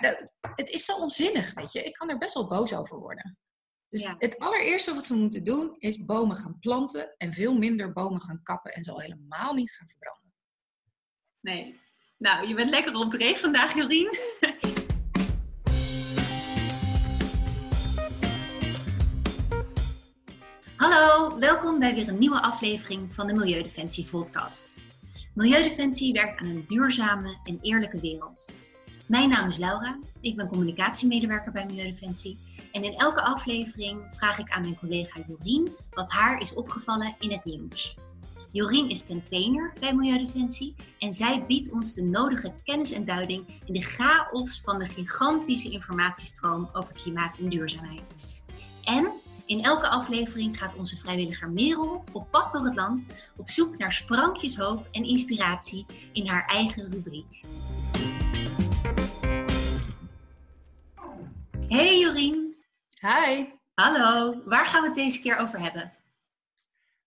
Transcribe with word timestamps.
dat, 0.00 0.28
het 0.54 0.68
is 0.68 0.84
zo 0.84 0.96
onzinnig, 0.96 1.54
weet 1.54 1.72
je. 1.72 1.82
Ik 1.82 1.92
kan 1.92 2.10
er 2.10 2.18
best 2.18 2.34
wel 2.34 2.46
boos 2.46 2.74
over 2.74 2.98
worden. 2.98 3.38
Dus 3.88 4.14
het 4.18 4.38
allereerste 4.38 4.94
wat 4.94 5.06
we 5.06 5.14
moeten 5.14 5.44
doen 5.44 5.76
is 5.78 6.04
bomen 6.04 6.36
gaan 6.36 6.58
planten 6.58 7.14
en 7.16 7.32
veel 7.32 7.58
minder 7.58 7.92
bomen 7.92 8.20
gaan 8.20 8.42
kappen 8.42 8.72
en 8.72 8.82
zo 8.82 8.98
helemaal 8.98 9.54
niet 9.54 9.70
gaan 9.70 9.88
verbranden. 9.88 10.34
Nee. 11.40 11.80
Nou, 12.18 12.48
je 12.48 12.54
bent 12.54 12.70
lekker 12.70 12.94
op 12.94 13.10
dreef 13.10 13.40
vandaag, 13.40 13.74
Jorien. 13.74 14.16
Hallo, 20.76 21.38
welkom 21.38 21.78
bij 21.78 21.94
weer 21.94 22.08
een 22.08 22.18
nieuwe 22.18 22.42
aflevering 22.42 23.14
van 23.14 23.26
de 23.26 23.34
Milieudefensie 23.34 24.10
podcast. 24.10 24.78
Milieudefensie 25.34 26.12
werkt 26.12 26.40
aan 26.40 26.48
een 26.48 26.66
duurzame 26.66 27.40
en 27.44 27.58
eerlijke 27.60 28.00
wereld. 28.00 28.67
Mijn 29.08 29.28
naam 29.28 29.46
is 29.46 29.56
Laura, 29.56 29.98
ik 30.20 30.36
ben 30.36 30.48
communicatiemedewerker 30.48 31.52
bij 31.52 31.66
Milieudefensie 31.66 32.38
en 32.72 32.84
in 32.84 32.94
elke 32.94 33.22
aflevering 33.22 34.00
vraag 34.08 34.38
ik 34.38 34.50
aan 34.50 34.62
mijn 34.62 34.78
collega 34.78 35.20
Jorien 35.26 35.76
wat 35.90 36.10
haar 36.10 36.40
is 36.40 36.54
opgevallen 36.54 37.14
in 37.18 37.30
het 37.30 37.44
nieuws. 37.44 37.96
Jorien 38.50 38.90
is 38.90 39.06
campaigner 39.06 39.72
bij 39.80 39.94
Milieudefensie 39.94 40.74
en 40.98 41.12
zij 41.12 41.44
biedt 41.46 41.72
ons 41.72 41.94
de 41.94 42.04
nodige 42.04 42.54
kennis 42.64 42.92
en 42.92 43.04
duiding 43.04 43.46
in 43.64 43.72
de 43.72 43.80
chaos 43.80 44.60
van 44.60 44.78
de 44.78 44.86
gigantische 44.86 45.70
informatiestroom 45.70 46.68
over 46.72 46.94
klimaat 46.94 47.38
en 47.38 47.48
duurzaamheid. 47.48 48.32
En 48.84 49.12
in 49.46 49.64
elke 49.64 49.88
aflevering 49.88 50.58
gaat 50.58 50.76
onze 50.76 50.96
vrijwilliger 50.96 51.50
Merel 51.50 52.04
op 52.12 52.30
pad 52.30 52.50
door 52.50 52.64
het 52.64 52.76
land 52.76 53.30
op 53.36 53.50
zoek 53.50 53.78
naar 53.78 53.92
sprankjes 53.92 54.56
hoop 54.56 54.88
en 54.90 55.04
inspiratie 55.04 55.86
in 56.12 56.28
haar 56.28 56.46
eigen 56.46 56.90
rubriek. 56.90 57.42
Hey 61.68 61.98
Jorien. 61.98 62.56
Hi. 63.00 63.44
Hallo. 63.74 64.42
Waar 64.44 64.66
gaan 64.66 64.80
we 64.80 64.86
het 64.86 64.96
deze 64.96 65.20
keer 65.20 65.36
over 65.36 65.60
hebben? 65.60 65.92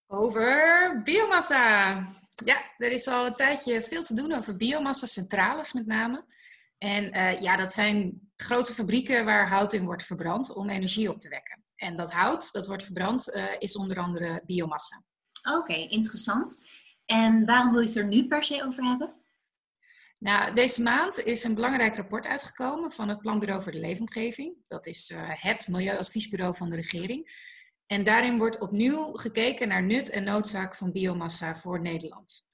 Over 0.08 1.02
biomassa. 1.04 1.94
Ja, 2.46 2.62
er 2.78 2.92
is 2.92 3.08
al 3.08 3.26
een 3.26 3.36
tijdje 3.36 3.82
veel 3.82 4.04
te 4.04 4.16
doen 4.16 4.32
over 4.34 4.56
biomassa, 4.56 5.06
centrales 5.06 5.74
met 5.74 5.86
name. 5.86 6.26
En 6.78 7.18
uh, 7.18 7.42
ja, 7.42 7.56
dat 7.56 7.74
zijn 7.74 8.30
grote 8.36 8.74
fabrieken 8.74 9.26
waar 9.26 9.50
hout 9.50 9.74
in 9.74 9.86
wordt 9.86 10.04
verbrand 10.04 10.54
om 10.54 10.70
energie 10.70 11.10
op 11.10 11.20
te 11.20 11.30
wekken. 11.30 11.64
En 11.76 11.96
dat 11.96 12.12
hout 12.12 12.52
dat 12.52 12.68
wordt 12.68 12.84
verbrand 12.84 13.36
uh, 13.36 13.44
is 13.60 13.76
onder 13.76 13.98
andere 13.98 14.42
biomassa. 14.46 15.04
Oké, 15.58 15.74
interessant. 15.74 16.68
En 17.06 17.46
waarom 17.46 17.72
wil 17.72 17.80
je 17.82 17.88
het 17.88 17.98
er 17.98 18.08
nu 18.08 18.28
per 18.28 18.44
se 18.44 18.64
over 18.64 18.84
hebben? 18.84 19.21
Nou, 20.22 20.54
deze 20.54 20.82
maand 20.82 21.24
is 21.24 21.44
een 21.44 21.56
belangrijk 21.56 21.96
rapport 21.96 22.26
uitgekomen 22.26 22.92
van 22.92 23.10
het 23.10 23.20
Planbureau 23.20 23.64
voor 23.64 23.72
de 23.72 23.80
Leefomgeving. 23.80 24.56
Dat 24.68 24.86
is 24.86 25.10
uh, 25.10 25.20
het 25.24 25.68
milieuadviesbureau 25.68 26.56
van 26.56 26.70
de 26.70 26.76
regering. 26.76 27.32
En 27.88 28.04
daarin 28.04 28.38
wordt 28.38 28.60
opnieuw 28.60 29.12
gekeken 29.14 29.68
naar 29.68 29.84
nut 29.84 30.10
en 30.10 30.24
noodzaak 30.24 30.76
van 30.76 30.92
biomassa 30.92 31.56
voor 31.56 31.82
Nederland. 31.82 32.48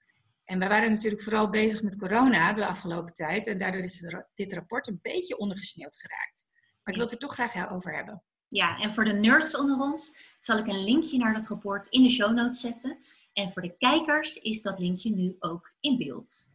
En 0.43 0.59
wij 0.59 0.67
waren 0.67 0.91
natuurlijk 0.91 1.21
vooral 1.21 1.49
bezig 1.49 1.81
met 1.81 1.97
corona 1.97 2.53
de 2.53 2.65
afgelopen 2.65 3.13
tijd. 3.13 3.47
En 3.47 3.57
daardoor 3.57 3.81
is 3.81 4.05
dit 4.33 4.53
rapport 4.53 4.88
een 4.88 4.99
beetje 5.01 5.38
ondergesneeuwd 5.38 5.95
geraakt. 5.95 6.49
Maar 6.83 6.93
ik 6.93 6.95
wil 6.95 7.03
het 7.03 7.11
er 7.11 7.27
toch 7.27 7.33
graag 7.33 7.71
over 7.71 7.95
hebben. 7.95 8.23
Ja, 8.47 8.79
en 8.79 8.93
voor 8.93 9.03
de 9.03 9.13
nerds 9.13 9.57
onder 9.57 9.79
ons 9.79 10.35
zal 10.39 10.57
ik 10.57 10.67
een 10.67 10.83
linkje 10.83 11.17
naar 11.17 11.33
dat 11.33 11.47
rapport 11.47 11.88
in 11.88 12.03
de 12.03 12.09
show 12.09 12.35
notes 12.35 12.59
zetten. 12.59 12.97
En 13.33 13.49
voor 13.49 13.61
de 13.61 13.77
kijkers 13.77 14.35
is 14.35 14.61
dat 14.61 14.79
linkje 14.79 15.09
nu 15.09 15.35
ook 15.39 15.75
in 15.79 15.97
beeld. 15.97 16.51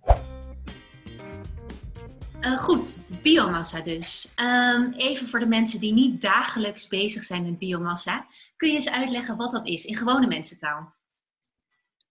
Uh, 2.43 2.59
goed, 2.59 3.07
biomassa 3.23 3.81
dus. 3.81 4.33
Um, 4.37 4.93
even 4.93 5.27
voor 5.27 5.39
de 5.39 5.47
mensen 5.47 5.81
die 5.81 5.93
niet 5.93 6.23
dagelijks 6.23 6.89
bezig 6.89 7.25
zijn 7.25 7.43
met 7.43 7.59
biomassa. 7.59 8.27
Kun 8.57 8.69
je 8.69 8.75
eens 8.75 8.91
uitleggen 8.91 9.37
wat 9.37 9.51
dat 9.51 9.67
is 9.67 9.85
in 9.85 9.97
gewone 9.97 10.27
mensentaal? 10.27 10.95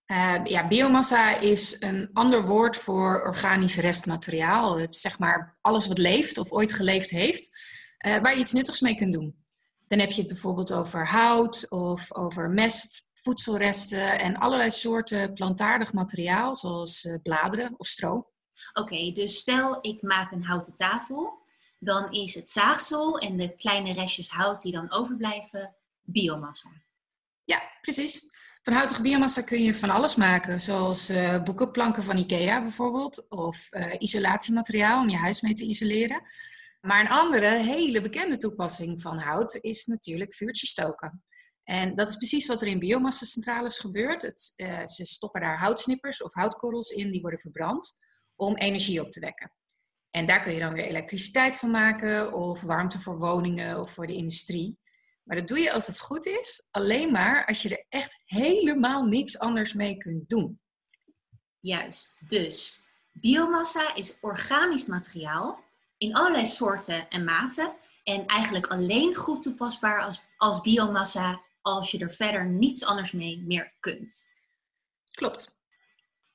Uh, 0.07 0.35
ja, 0.43 0.67
biomassa 0.67 1.37
is 1.37 1.75
een 1.79 2.09
ander 2.13 2.45
woord 2.45 2.77
voor 2.77 3.21
organisch 3.21 3.75
restmateriaal. 3.75 4.79
Het, 4.79 4.95
zeg 4.95 5.19
maar 5.19 5.57
alles 5.61 5.87
wat 5.87 5.97
leeft 5.97 6.37
of 6.37 6.51
ooit 6.51 6.73
geleefd 6.73 7.09
heeft, 7.09 7.49
uh, 8.07 8.17
waar 8.17 8.33
je 8.33 8.39
iets 8.39 8.53
nuttigs 8.53 8.79
mee 8.79 8.95
kunt 8.95 9.13
doen. 9.13 9.35
Dan 9.87 9.99
heb 9.99 10.11
je 10.11 10.19
het 10.19 10.29
bijvoorbeeld 10.29 10.73
over 10.73 11.07
hout 11.07 11.69
of 11.69 12.13
over 12.15 12.49
mest, 12.49 13.09
voedselresten 13.13 14.19
en 14.19 14.37
allerlei 14.37 14.71
soorten 14.71 15.33
plantaardig 15.33 15.93
materiaal, 15.93 16.55
zoals 16.55 17.07
bladeren 17.23 17.73
of 17.77 17.87
stro. 17.87 18.30
Oké, 18.73 19.11
dus 19.11 19.37
stel 19.37 19.77
ik 19.81 20.01
maak 20.01 20.31
een 20.31 20.43
houten 20.43 20.75
tafel, 20.75 21.41
dan 21.79 22.11
is 22.11 22.35
het 22.35 22.49
zaagsel 22.49 23.19
en 23.19 23.37
de 23.37 23.55
kleine 23.55 23.93
restjes 23.93 24.29
hout 24.29 24.61
die 24.61 24.71
dan 24.71 24.91
overblijven 24.91 25.75
biomassa. 26.01 26.69
Ja, 27.43 27.61
precies. 27.81 28.29
Van 28.61 28.73
houtige 28.73 29.01
biomassa 29.01 29.41
kun 29.41 29.63
je 29.63 29.73
van 29.73 29.89
alles 29.89 30.15
maken, 30.15 30.59
zoals 30.59 31.09
uh, 31.09 31.43
boekenplanken 31.43 32.03
van 32.03 32.17
IKEA 32.17 32.61
bijvoorbeeld, 32.61 33.29
of 33.29 33.67
uh, 33.71 33.93
isolatiemateriaal 33.97 35.01
om 35.01 35.09
je 35.09 35.17
huis 35.17 35.41
mee 35.41 35.53
te 35.53 35.65
isoleren. 35.65 36.21
Maar 36.81 36.99
een 36.99 37.09
andere 37.09 37.55
hele 37.57 38.01
bekende 38.01 38.37
toepassing 38.37 39.01
van 39.01 39.17
hout 39.17 39.57
is 39.61 39.85
natuurlijk 39.85 40.33
vuurtjes 40.33 40.69
stoken. 40.69 41.23
En 41.63 41.95
dat 41.95 42.09
is 42.09 42.15
precies 42.15 42.45
wat 42.45 42.61
er 42.61 42.67
in 42.67 42.79
biomassa-centrales 42.79 43.79
gebeurt. 43.79 44.21
Het, 44.21 44.53
uh, 44.55 44.85
ze 44.85 45.05
stoppen 45.05 45.41
daar 45.41 45.59
houtsnippers 45.59 46.23
of 46.23 46.33
houtkorrels 46.33 46.89
in, 46.89 47.11
die 47.11 47.21
worden 47.21 47.39
verbrand 47.39 47.97
om 48.41 48.55
energie 48.55 49.01
op 49.01 49.11
te 49.11 49.19
wekken. 49.19 49.51
En 50.09 50.25
daar 50.25 50.41
kun 50.41 50.53
je 50.53 50.59
dan 50.59 50.73
weer 50.73 50.85
elektriciteit 50.85 51.57
van 51.57 51.71
maken 51.71 52.33
of 52.33 52.61
warmte 52.61 52.99
voor 52.99 53.17
woningen 53.17 53.79
of 53.79 53.93
voor 53.93 54.07
de 54.07 54.15
industrie. 54.15 54.79
Maar 55.23 55.37
dat 55.37 55.47
doe 55.47 55.59
je 55.59 55.71
als 55.71 55.87
het 55.87 55.99
goed 55.99 56.25
is, 56.25 56.67
alleen 56.69 57.11
maar 57.11 57.45
als 57.45 57.61
je 57.61 57.69
er 57.69 57.85
echt 57.89 58.19
helemaal 58.25 59.05
niks 59.05 59.39
anders 59.39 59.73
mee 59.73 59.97
kunt 59.97 60.29
doen. 60.29 60.61
Juist, 61.59 62.29
dus 62.29 62.85
biomassa 63.11 63.95
is 63.95 64.17
organisch 64.21 64.85
materiaal 64.85 65.63
in 65.97 66.15
allerlei 66.15 66.45
soorten 66.45 67.09
en 67.09 67.23
maten 67.23 67.75
en 68.03 68.25
eigenlijk 68.25 68.67
alleen 68.67 69.15
goed 69.15 69.41
toepasbaar 69.41 70.01
als, 70.01 70.23
als 70.37 70.61
biomassa 70.61 71.41
als 71.61 71.91
je 71.91 71.99
er 71.99 72.13
verder 72.13 72.45
niets 72.49 72.85
anders 72.85 73.11
mee 73.11 73.43
meer 73.45 73.73
kunt. 73.79 74.33
Klopt. 75.11 75.59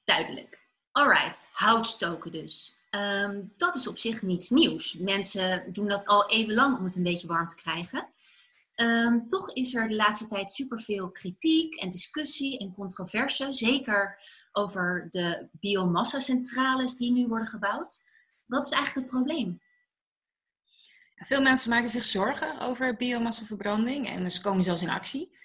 Duidelijk. 0.04 0.65
Alright, 0.96 1.48
houtstoken 1.52 2.32
dus. 2.32 2.76
Ehm, 2.90 3.42
dat 3.56 3.74
is 3.74 3.86
op 3.86 3.98
zich 3.98 4.22
niets 4.22 4.50
nieuws. 4.50 4.94
Mensen 4.98 5.72
doen 5.72 5.88
dat 5.88 6.06
al 6.06 6.30
even 6.30 6.54
lang 6.54 6.78
om 6.78 6.84
het 6.84 6.96
een 6.96 7.02
beetje 7.02 7.26
warm 7.26 7.46
te 7.46 7.54
krijgen. 7.54 8.08
Um, 8.76 9.28
toch 9.28 9.52
is 9.52 9.74
er 9.74 9.88
de 9.88 9.94
laatste 9.94 10.26
tijd 10.26 10.50
superveel 10.50 11.10
kritiek 11.10 11.74
en 11.74 11.90
discussie 11.90 12.58
en 12.58 12.74
controverse, 12.74 13.52
zeker 13.52 14.18
over 14.52 15.06
de 15.10 15.48
biomassa-centrales 15.52 16.96
die 16.96 17.12
nu 17.12 17.26
worden 17.26 17.48
gebouwd. 17.48 18.04
Wat 18.46 18.64
is 18.64 18.70
eigenlijk 18.70 19.06
het 19.06 19.16
probleem? 19.16 19.60
Veel 21.16 21.42
mensen 21.42 21.70
maken 21.70 21.88
zich 21.88 22.04
zorgen 22.04 22.60
over 22.60 22.96
biomassaverbranding 22.96 24.06
en 24.06 24.30
ze 24.30 24.40
komen 24.40 24.64
zelfs 24.64 24.82
in 24.82 24.90
actie. 24.90 25.36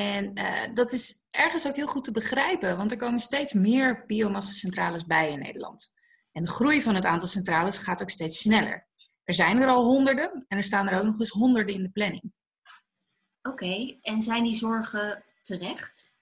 En 0.00 0.38
uh, 0.38 0.74
dat 0.74 0.92
is 0.92 1.26
ergens 1.30 1.66
ook 1.66 1.76
heel 1.76 1.86
goed 1.86 2.04
te 2.04 2.10
begrijpen, 2.10 2.76
want 2.76 2.90
er 2.90 2.98
komen 2.98 3.20
steeds 3.20 3.52
meer 3.52 4.04
biomassa-centrales 4.06 5.04
bij 5.04 5.30
in 5.30 5.38
Nederland. 5.38 5.90
En 6.32 6.42
de 6.42 6.48
groei 6.48 6.82
van 6.82 6.94
het 6.94 7.04
aantal 7.04 7.28
centrales 7.28 7.78
gaat 7.78 8.02
ook 8.02 8.10
steeds 8.10 8.38
sneller. 8.38 8.88
Er 9.24 9.34
zijn 9.34 9.62
er 9.62 9.68
al 9.68 9.84
honderden 9.84 10.44
en 10.48 10.56
er 10.56 10.64
staan 10.64 10.88
er 10.88 10.98
ook 10.98 11.04
nog 11.04 11.18
eens 11.18 11.30
honderden 11.30 11.74
in 11.74 11.82
de 11.82 11.90
planning. 11.90 12.32
Oké, 13.42 13.98
en 14.00 14.22
zijn 14.22 14.44
die 14.44 14.56
zorgen 14.56 15.24
terecht? 15.40 16.14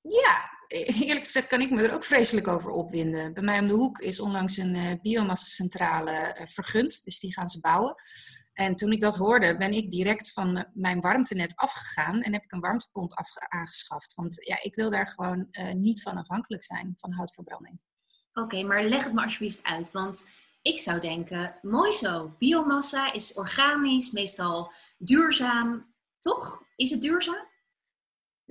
Ja, 0.00 0.50
eerlijk 0.68 1.24
gezegd 1.24 1.46
kan 1.46 1.60
ik 1.60 1.70
me 1.70 1.82
er 1.82 1.94
ook 1.94 2.04
vreselijk 2.04 2.48
over 2.48 2.70
opwinden. 2.70 3.34
Bij 3.34 3.42
mij 3.42 3.58
om 3.58 3.68
de 3.68 3.74
hoek 3.74 3.98
is 3.98 4.20
onlangs 4.20 4.56
een 4.56 4.74
uh, 4.74 4.92
biomassa-centrale 5.02 6.36
uh, 6.40 6.46
vergund, 6.46 7.04
dus 7.04 7.20
die 7.20 7.32
gaan 7.32 7.48
ze 7.48 7.60
bouwen. 7.60 7.94
En 8.56 8.76
toen 8.76 8.92
ik 8.92 9.00
dat 9.00 9.16
hoorde, 9.16 9.56
ben 9.56 9.72
ik 9.72 9.90
direct 9.90 10.32
van 10.32 10.66
mijn 10.74 11.00
warmtenet 11.00 11.56
afgegaan 11.56 12.22
en 12.22 12.32
heb 12.32 12.42
ik 12.42 12.52
een 12.52 12.60
warmtepomp 12.60 13.12
aangeschaft. 13.48 14.14
Want 14.14 14.44
ja, 14.46 14.62
ik 14.62 14.74
wil 14.74 14.90
daar 14.90 15.06
gewoon 15.06 15.48
uh, 15.50 15.72
niet 15.72 16.02
van 16.02 16.16
afhankelijk 16.16 16.62
zijn, 16.62 16.92
van 16.96 17.12
houtverbranding. 17.12 17.80
Oké, 18.32 18.62
maar 18.62 18.82
leg 18.84 19.04
het 19.04 19.12
me 19.12 19.22
alsjeblieft 19.22 19.62
uit. 19.62 19.90
Want 19.90 20.30
ik 20.62 20.78
zou 20.78 21.00
denken, 21.00 21.58
mooi 21.62 21.92
zo, 21.92 22.34
biomassa 22.38 23.12
is 23.12 23.34
organisch, 23.34 24.10
meestal 24.10 24.72
duurzaam. 24.98 25.94
Toch? 26.18 26.62
Is 26.76 26.90
het 26.90 27.02
duurzaam? 27.02 27.48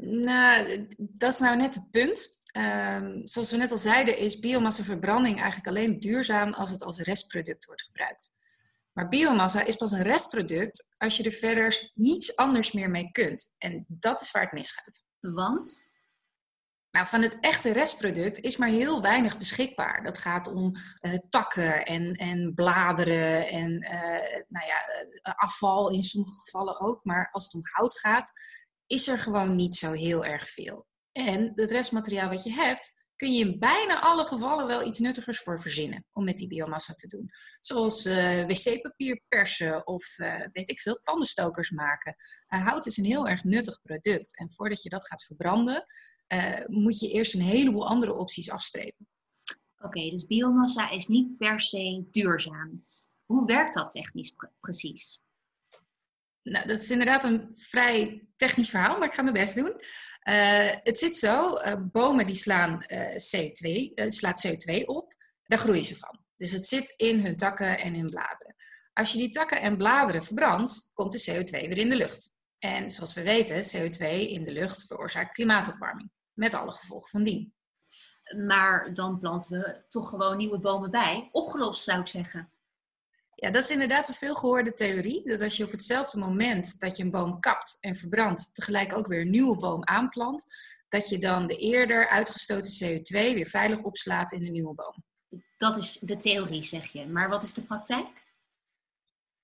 Nou, 0.02 0.88
dat 0.98 1.34
is 1.34 1.40
nou 1.40 1.58
net 1.58 1.74
het 1.74 1.92
punt. 1.92 2.40
Um, 2.58 3.22
zoals 3.28 3.52
we 3.52 3.58
net 3.58 3.72
al 3.72 3.78
zeiden, 3.78 4.18
is 4.18 4.40
biomassaverbranding 4.40 5.38
eigenlijk 5.38 5.68
alleen 5.68 6.00
duurzaam 6.00 6.54
als 6.54 6.70
het 6.70 6.84
als 6.84 7.00
restproduct 7.00 7.66
wordt 7.66 7.84
gebruikt. 7.84 8.35
Maar 8.98 9.08
biomassa 9.08 9.64
is 9.64 9.76
pas 9.76 9.92
een 9.92 10.04
restproduct 10.04 10.88
als 10.98 11.18
je 11.18 11.24
er 11.24 11.32
verder 11.32 11.92
niets 11.94 12.36
anders 12.36 12.72
meer 12.72 12.90
mee 12.90 13.12
kunt. 13.12 13.54
En 13.58 13.86
dat 13.88 14.22
is 14.22 14.32
waar 14.32 14.44
het 14.44 14.52
misgaat. 14.52 15.04
Want? 15.20 15.94
Nou, 16.92 17.08
van 17.08 17.22
het 17.22 17.38
echte 17.40 17.72
restproduct 17.72 18.40
is 18.40 18.58
maar 18.58 18.70
heel 18.70 19.02
weinig 19.02 19.38
beschikbaar. 19.38 20.04
Dat 20.04 20.18
gaat 20.18 20.54
om 20.54 20.76
uh, 21.02 21.14
takken 21.30 21.86
en, 21.86 22.14
en 22.14 22.54
bladeren 22.54 23.48
en 23.48 23.72
uh, 23.72 24.44
nou 24.48 24.66
ja, 24.66 25.06
afval 25.22 25.92
in 25.92 26.04
sommige 26.04 26.36
gevallen 26.36 26.80
ook. 26.80 27.04
Maar 27.04 27.30
als 27.32 27.44
het 27.44 27.54
om 27.54 27.62
hout 27.64 28.00
gaat, 28.00 28.32
is 28.88 29.08
er 29.08 29.18
gewoon 29.18 29.56
niet 29.56 29.76
zo 29.76 29.92
heel 29.92 30.26
erg 30.26 30.50
veel. 30.50 30.88
En 31.12 31.52
het 31.56 31.72
restmateriaal 31.72 32.30
wat 32.30 32.44
je 32.44 32.54
hebt, 32.54 33.05
kun 33.16 33.34
je 33.34 33.46
in 33.46 33.60
bijna 33.60 34.02
alle 34.02 34.26
gevallen 34.26 34.68
wel 34.68 34.88
iets 34.88 35.00
nuttigers 35.00 35.40
voor 35.40 35.62
verzinnen 35.62 36.06
om 36.12 36.24
met 36.24 36.38
die 36.38 36.48
biomassa 36.48 36.94
te 36.94 37.08
doen. 37.08 37.30
Zoals 37.60 38.06
uh, 38.06 38.46
wc-papier 38.46 39.22
persen 39.28 39.88
of 39.88 40.18
uh, 40.18 40.42
weet 40.52 40.70
ik 40.70 40.80
veel, 40.80 41.00
tandenstokers 41.02 41.70
maken. 41.70 42.16
Uh, 42.50 42.68
hout 42.68 42.86
is 42.86 42.98
een 42.98 43.06
heel 43.06 43.28
erg 43.28 43.44
nuttig 43.44 43.82
product. 43.82 44.38
En 44.38 44.52
voordat 44.52 44.84
je 44.84 44.90
dat 44.90 45.08
gaat 45.08 45.24
verbranden, 45.26 45.86
moet 46.66 47.00
je 47.00 47.10
eerst 47.10 47.34
een 47.34 47.42
heleboel 47.42 47.88
andere 47.88 48.14
opties 48.14 48.50
afstrepen. 48.50 49.08
Oké, 49.78 50.10
dus 50.10 50.26
biomassa 50.26 50.90
is 50.90 51.08
niet 51.08 51.38
per 51.38 51.60
se 51.60 52.08
duurzaam. 52.12 52.84
Hoe 53.26 53.46
werkt 53.46 53.74
dat 53.74 53.92
technisch 53.92 54.36
precies? 54.60 55.20
Nou, 56.44 56.68
dat 56.68 56.80
is 56.80 56.92
inderdaad 56.92 57.24
een 57.24 57.52
vrij 57.56 58.28
technisch 58.36 58.70
verhaal, 58.70 58.98
maar 58.98 59.08
ik 59.08 59.14
ga 59.14 59.22
mijn 59.22 59.34
best 59.34 59.56
doen. 59.56 59.82
Uh, 60.30 60.70
het 60.84 61.00
zit 61.00 61.18
zo, 61.18 61.58
uh, 61.58 61.74
bomen 61.92 62.26
die 62.26 62.36
slaan 62.36 62.86
uh, 62.88 63.08
CO2, 63.10 63.94
slaat 64.08 64.48
CO2 64.48 64.86
op, 64.86 65.14
daar 65.44 65.60
groeien 65.60 65.84
ze 65.84 65.96
van. 65.98 66.20
Dus 66.38 66.52
het 66.52 66.66
zit 66.66 66.94
in 66.98 67.20
hun 67.20 67.36
takken 67.36 67.80
en 67.80 67.96
hun 67.96 68.10
bladeren. 68.10 68.56
Als 68.94 69.12
je 69.12 69.18
die 69.18 69.30
takken 69.30 69.62
en 69.62 69.78
bladeren 69.78 70.24
verbrandt, 70.24 70.92
komt 70.94 71.12
de 71.12 71.32
CO2 71.32 71.68
weer 71.68 71.78
in 71.78 71.90
de 71.90 71.96
lucht. 71.96 72.34
En 72.60 72.90
zoals 72.90 73.14
we 73.14 73.24
weten, 73.24 73.64
CO2 73.64 74.08
in 74.30 74.44
de 74.44 74.52
lucht 74.52 74.86
veroorzaakt 74.88 75.34
klimaatopwarming. 75.34 76.12
Met 76.34 76.54
alle 76.54 76.72
gevolgen 76.72 77.10
van 77.10 77.24
dien. 77.24 77.54
Maar 78.46 78.94
dan 78.94 79.20
planten 79.20 79.60
we 79.60 79.84
toch 79.90 80.10
gewoon 80.10 80.38
nieuwe 80.38 80.60
bomen 80.60 80.92
bij. 80.92 81.30
Opgelost 81.32 81.84
zou 81.84 82.00
ik 82.00 82.08
zeggen. 82.08 82.50
Ja, 83.36 83.52
dat 83.52 83.64
is 83.64 83.70
inderdaad 83.70 84.08
een 84.08 84.14
veelgehoorde 84.14 84.74
theorie. 84.74 85.24
Dat 85.26 85.42
als 85.42 85.58
je 85.58 85.64
op 85.64 85.72
hetzelfde 85.72 86.18
moment 86.18 86.80
dat 86.80 86.98
je 86.98 87.04
een 87.04 87.12
boom 87.12 87.40
kapt 87.40 87.78
en 87.80 87.96
verbrandt, 87.96 88.56
tegelijk 88.56 88.98
ook 88.98 89.08
weer 89.08 89.22
een 89.22 89.30
nieuwe 89.30 89.58
boom 89.58 89.86
aanplant, 89.86 90.44
dat 90.90 91.10
je 91.10 91.18
dan 91.18 91.48
de 91.48 91.56
eerder 91.56 92.08
uitgestoten 92.08 92.72
CO2 92.72 93.34
weer 93.34 93.46
veilig 93.46 93.80
opslaat 93.80 94.32
in 94.32 94.44
de 94.44 94.52
nieuwe 94.52 94.74
boom. 94.74 95.04
Dat 95.58 95.78
is 95.78 95.98
de 95.98 96.18
theorie, 96.18 96.64
zeg 96.64 96.92
je. 96.92 97.08
Maar 97.08 97.30
wat 97.30 97.44
is 97.44 97.54
de 97.54 97.64
praktijk? 97.64 98.24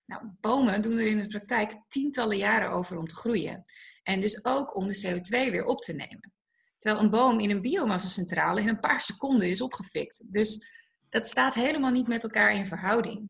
Nou, 0.06 0.24
bomen 0.40 0.82
doen 0.82 0.98
er 0.98 1.08
in 1.08 1.18
de 1.18 1.28
praktijk 1.28 1.76
tientallen 1.88 2.38
jaren 2.38 2.72
over 2.72 2.98
om 2.98 3.08
te 3.08 3.16
groeien. 3.16 3.64
En 4.04 4.22
dus 4.22 4.46
ook 4.46 4.76
om 4.76 4.88
de 4.88 5.02
CO2 5.08 5.52
weer 5.52 5.66
op 5.66 5.82
te 5.82 5.94
nemen. 5.94 6.34
Terwijl 6.78 7.04
een 7.04 7.10
boom 7.10 7.40
in 7.40 7.50
een 7.50 7.62
biomassacentrale 7.62 8.62
in 8.62 8.68
een 8.68 8.80
paar 8.80 9.02
seconden 9.02 9.50
is 9.50 9.62
opgefikt. 9.62 10.34
Dus 10.34 10.68
dat 11.10 11.28
staat 11.28 11.54
helemaal 11.54 11.92
niet 11.92 12.08
met 12.08 12.24
elkaar 12.24 12.56
in 12.56 12.68
verhouding. 12.68 13.30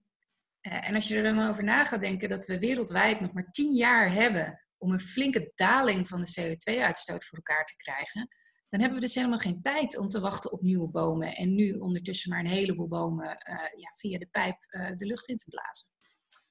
Eh, 0.62 0.88
en 0.88 0.96
als 0.96 1.08
je 1.08 1.16
er 1.16 1.36
dan 1.36 1.48
over 1.50 1.64
na 1.64 1.86
gaat 1.86 2.00
denken 2.00 2.30
dat 2.30 2.46
we 2.46 2.60
wereldwijd 2.60 3.20
nog 3.20 3.34
maar 3.34 3.52
tien 3.52 3.74
jaar 3.74 4.14
hebben 4.14 4.66
om 4.78 4.92
een 4.92 5.00
flinke 5.00 5.52
daling 5.56 6.08
van 6.08 6.22
de 6.22 6.34
CO2-uitstoot 6.40 7.26
voor 7.26 7.38
elkaar 7.38 7.66
te 7.66 7.76
krijgen, 7.76 8.28
dan 8.70 8.80
hebben 8.80 9.00
we 9.00 9.06
dus 9.06 9.16
helemaal 9.16 9.40
geen 9.40 9.62
tijd 9.62 9.98
om 9.98 10.08
te 10.08 10.20
wachten 10.20 10.52
op 10.52 10.62
nieuwe 10.62 10.90
bomen 10.90 11.36
en 11.36 11.56
nu 11.56 11.74
ondertussen 11.74 12.30
maar 12.30 12.40
een 12.40 12.46
heleboel 12.46 12.88
bomen 12.88 13.26
uh, 13.26 13.56
ja, 13.56 13.92
via 13.98 14.18
de 14.18 14.28
pijp 14.32 14.58
uh, 14.70 14.90
de 14.96 15.06
lucht 15.06 15.28
in 15.28 15.38
te 15.38 15.50
blazen. 15.50 15.88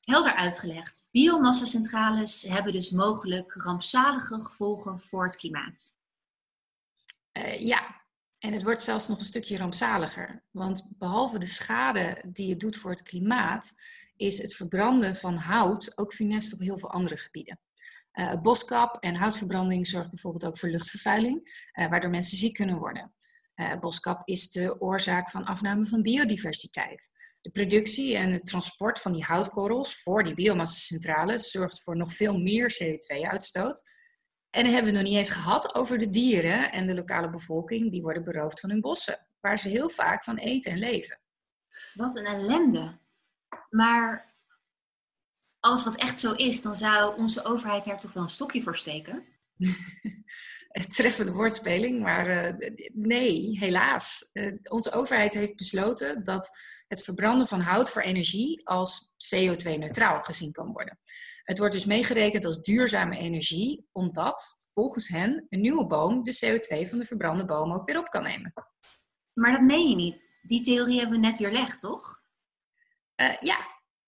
Helder 0.00 0.34
uitgelegd. 0.34 1.08
Biomassacentrales 1.10 2.42
hebben 2.42 2.72
dus 2.72 2.90
mogelijk 2.90 3.52
rampzalige 3.52 4.40
gevolgen 4.40 5.00
voor 5.00 5.24
het 5.24 5.36
klimaat. 5.36 5.94
ja, 7.58 7.99
en 8.40 8.52
het 8.52 8.62
wordt 8.62 8.82
zelfs 8.82 9.08
nog 9.08 9.18
een 9.18 9.24
stukje 9.24 9.56
rampzaliger. 9.56 10.42
Want 10.50 10.82
behalve 10.88 11.38
de 11.38 11.46
schade 11.46 12.22
die 12.26 12.50
het 12.50 12.60
doet 12.60 12.76
voor 12.76 12.90
het 12.90 13.02
klimaat, 13.02 13.72
is 14.16 14.38
het 14.38 14.54
verbranden 14.54 15.16
van 15.16 15.36
hout 15.36 15.98
ook 15.98 16.12
funest 16.14 16.52
op 16.52 16.60
heel 16.60 16.78
veel 16.78 16.90
andere 16.90 17.16
gebieden. 17.16 17.60
Uh, 18.14 18.40
boskap 18.40 18.96
en 19.02 19.14
houtverbranding 19.14 19.86
zorgt 19.86 20.10
bijvoorbeeld 20.10 20.44
ook 20.44 20.58
voor 20.58 20.68
luchtvervuiling, 20.68 21.68
uh, 21.74 21.88
waardoor 21.88 22.10
mensen 22.10 22.38
ziek 22.38 22.54
kunnen 22.54 22.78
worden. 22.78 23.14
Uh, 23.54 23.78
boskap 23.78 24.22
is 24.24 24.50
de 24.50 24.80
oorzaak 24.80 25.30
van 25.30 25.44
afname 25.44 25.86
van 25.86 26.02
biodiversiteit. 26.02 27.10
De 27.40 27.50
productie 27.50 28.16
en 28.16 28.32
het 28.32 28.46
transport 28.46 29.00
van 29.00 29.12
die 29.12 29.24
houtkorrels 29.24 30.02
voor 30.02 30.24
die 30.24 30.34
biomassacentrales 30.34 31.50
zorgt 31.50 31.82
voor 31.82 31.96
nog 31.96 32.14
veel 32.14 32.38
meer 32.38 32.78
CO2-uitstoot. 32.82 33.82
En 34.50 34.64
dan 34.64 34.72
hebben 34.72 34.92
we 34.92 34.98
het 34.98 35.06
nog 35.06 35.14
niet 35.14 35.26
eens 35.26 35.36
gehad 35.36 35.74
over 35.74 35.98
de 35.98 36.10
dieren 36.10 36.72
en 36.72 36.86
de 36.86 36.94
lokale 36.94 37.30
bevolking 37.30 37.90
die 37.90 38.02
worden 38.02 38.24
beroofd 38.24 38.60
van 38.60 38.70
hun 38.70 38.80
bossen, 38.80 39.26
waar 39.40 39.58
ze 39.58 39.68
heel 39.68 39.88
vaak 39.88 40.24
van 40.24 40.36
eten 40.36 40.72
en 40.72 40.78
leven. 40.78 41.20
Wat 41.94 42.16
een 42.16 42.24
ellende. 42.24 42.98
Maar 43.70 44.34
als 45.60 45.84
dat 45.84 45.96
echt 45.96 46.18
zo 46.18 46.32
is, 46.32 46.62
dan 46.62 46.76
zou 46.76 47.16
onze 47.16 47.44
overheid 47.44 47.84
daar 47.84 48.00
toch 48.00 48.12
wel 48.12 48.22
een 48.22 48.28
stokje 48.28 48.62
voor 48.62 48.76
steken? 48.76 49.24
Treffende 50.88 51.32
woordspeling, 51.32 52.00
maar 52.00 52.54
uh, 52.60 52.70
nee, 52.92 53.58
helaas. 53.58 54.30
Uh, 54.32 54.54
onze 54.62 54.92
overheid 54.92 55.34
heeft 55.34 55.56
besloten 55.56 56.24
dat 56.24 56.50
het 56.88 57.02
verbranden 57.04 57.46
van 57.46 57.60
hout 57.60 57.90
voor 57.90 58.02
energie 58.02 58.66
als 58.66 59.10
CO2-neutraal 59.36 60.20
gezien 60.20 60.52
kan 60.52 60.72
worden. 60.72 60.98
Het 61.50 61.58
wordt 61.58 61.74
dus 61.74 61.84
meegerekend 61.84 62.44
als 62.44 62.62
duurzame 62.62 63.18
energie, 63.18 63.88
omdat 63.92 64.60
volgens 64.72 65.08
hen 65.08 65.46
een 65.48 65.60
nieuwe 65.60 65.86
boom 65.86 66.22
de 66.22 66.34
CO2 66.34 66.88
van 66.88 66.98
de 66.98 67.04
verbrande 67.04 67.44
boom 67.44 67.72
ook 67.72 67.86
weer 67.86 67.98
op 67.98 68.08
kan 68.08 68.22
nemen. 68.22 68.52
Maar 69.32 69.52
dat 69.52 69.60
meen 69.60 69.88
je 69.88 69.96
niet. 69.96 70.26
Die 70.42 70.62
theorie 70.62 70.98
hebben 70.98 71.20
we 71.20 71.26
net 71.26 71.38
weerlegd, 71.38 71.78
toch? 71.78 72.22
Uh, 73.16 73.36
ja, 73.40 73.58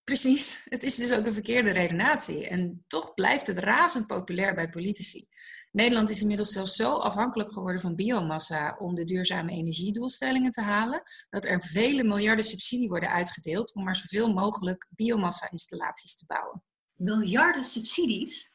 precies. 0.05 0.67
Het 0.69 0.83
is 0.83 0.97
dus 0.97 1.12
ook 1.12 1.27
een 1.27 1.33
verkeerde 1.33 1.71
redenatie. 1.71 2.49
En 2.49 2.85
toch 2.87 3.15
blijft 3.15 3.47
het 3.47 3.59
razend 3.59 4.06
populair 4.06 4.55
bij 4.55 4.69
politici. 4.69 5.27
Nederland 5.71 6.11
is 6.11 6.21
inmiddels 6.21 6.53
zelfs 6.53 6.77
zo 6.77 6.93
afhankelijk 6.93 7.53
geworden 7.53 7.81
van 7.81 7.94
biomassa 7.94 8.77
om 8.79 8.94
de 8.94 9.05
duurzame 9.05 9.53
energiedoelstellingen 9.53 10.50
te 10.50 10.62
halen, 10.62 11.03
dat 11.31 11.44
er 11.44 11.62
vele 11.62 12.05
miljarden 12.05 12.44
subsidie 12.44 12.89
worden 12.89 13.11
uitgedeeld 13.11 13.75
om 13.75 13.85
maar 13.85 13.97
zoveel 13.97 14.33
mogelijk 14.33 14.89
biomassa-installaties 14.91 16.17
te 16.17 16.27
bouwen 16.27 16.62
miljarden 17.03 17.65
subsidies. 17.65 18.51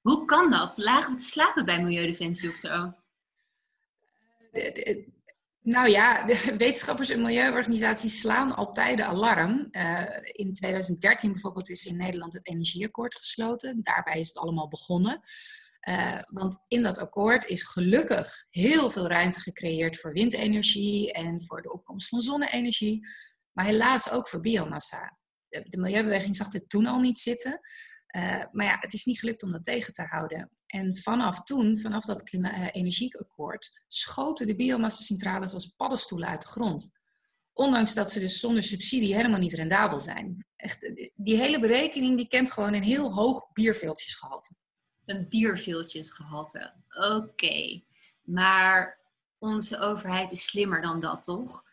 Hoe 0.00 0.24
kan 0.24 0.50
dat? 0.50 0.78
Lagen 0.78 1.12
we 1.12 1.18
te 1.18 1.24
slapen 1.24 1.64
bij 1.64 1.82
Milieudefensie 1.82 2.48
of 2.48 2.54
zo? 2.54 2.94
Nou 5.62 5.88
ja, 5.88 6.24
de 6.24 6.54
wetenschappers 6.58 7.10
en 7.10 7.20
milieuorganisaties 7.20 8.20
slaan 8.20 8.56
altijd 8.56 8.96
de 8.96 9.04
alarm. 9.04 9.68
Uh, 9.70 10.04
in 10.22 10.52
2013 10.52 11.32
bijvoorbeeld 11.32 11.70
is 11.70 11.86
in 11.86 11.96
Nederland 11.96 12.32
het 12.32 12.48
energieakkoord 12.48 13.14
gesloten. 13.14 13.80
Daarbij 13.82 14.20
is 14.20 14.28
het 14.28 14.38
allemaal 14.38 14.68
begonnen. 14.68 15.20
Want 16.32 16.62
in 16.68 16.82
dat 16.82 16.98
akkoord 16.98 17.46
is 17.46 17.62
gelukkig 17.62 18.46
heel 18.50 18.90
veel 18.90 19.08
ruimte 19.08 19.40
gecreëerd 19.40 19.96
voor 19.96 20.12
windenergie 20.12 21.12
en 21.12 21.42
voor 21.42 21.62
de 21.62 21.72
opkomst 21.72 22.08
van 22.08 22.20
zonne-energie. 22.20 23.06
Maar 23.52 23.64
helaas 23.64 24.10
ook 24.10 24.28
voor 24.28 24.40
biomassa. 24.40 25.18
De 25.48 25.78
milieubeweging 25.78 26.36
zag 26.36 26.48
dit 26.48 26.68
toen 26.68 26.86
al 26.86 27.00
niet 27.00 27.18
zitten. 27.18 27.60
Uh, 28.16 28.44
maar 28.52 28.66
ja, 28.66 28.76
het 28.80 28.92
is 28.92 29.04
niet 29.04 29.18
gelukt 29.18 29.42
om 29.42 29.52
dat 29.52 29.64
tegen 29.64 29.92
te 29.92 30.02
houden. 30.02 30.50
En 30.66 30.96
vanaf 30.96 31.42
toen, 31.42 31.78
vanaf 31.78 32.04
dat 32.04 32.32
energieakkoord, 32.72 33.82
schoten 33.86 34.46
de 34.46 34.56
biomassacentrales 34.56 35.52
als 35.52 35.66
paddenstoelen 35.66 36.28
uit 36.28 36.42
de 36.42 36.48
grond. 36.48 36.90
Ondanks 37.52 37.94
dat 37.94 38.10
ze 38.10 38.20
dus 38.20 38.40
zonder 38.40 38.62
subsidie 38.62 39.14
helemaal 39.14 39.38
niet 39.38 39.52
rendabel 39.52 40.00
zijn. 40.00 40.46
Echt, 40.56 40.84
eh, 40.84 41.10
die 41.14 41.36
hele 41.36 41.60
berekening 41.60 42.16
die 42.16 42.28
kent 42.28 42.50
gewoon 42.50 42.74
een 42.74 42.82
heel 42.82 43.14
hoog 43.14 43.52
bierveeltjesgehalte. 43.52 44.54
Een 45.04 45.28
bierveeltjesgehalte, 45.28 46.74
oké. 46.88 47.82
Maar 48.22 48.98
onze 49.38 49.78
overheid 49.78 50.30
is 50.30 50.44
slimmer 50.44 50.80
dan 50.80 51.00
dat, 51.00 51.22
toch? 51.22 51.64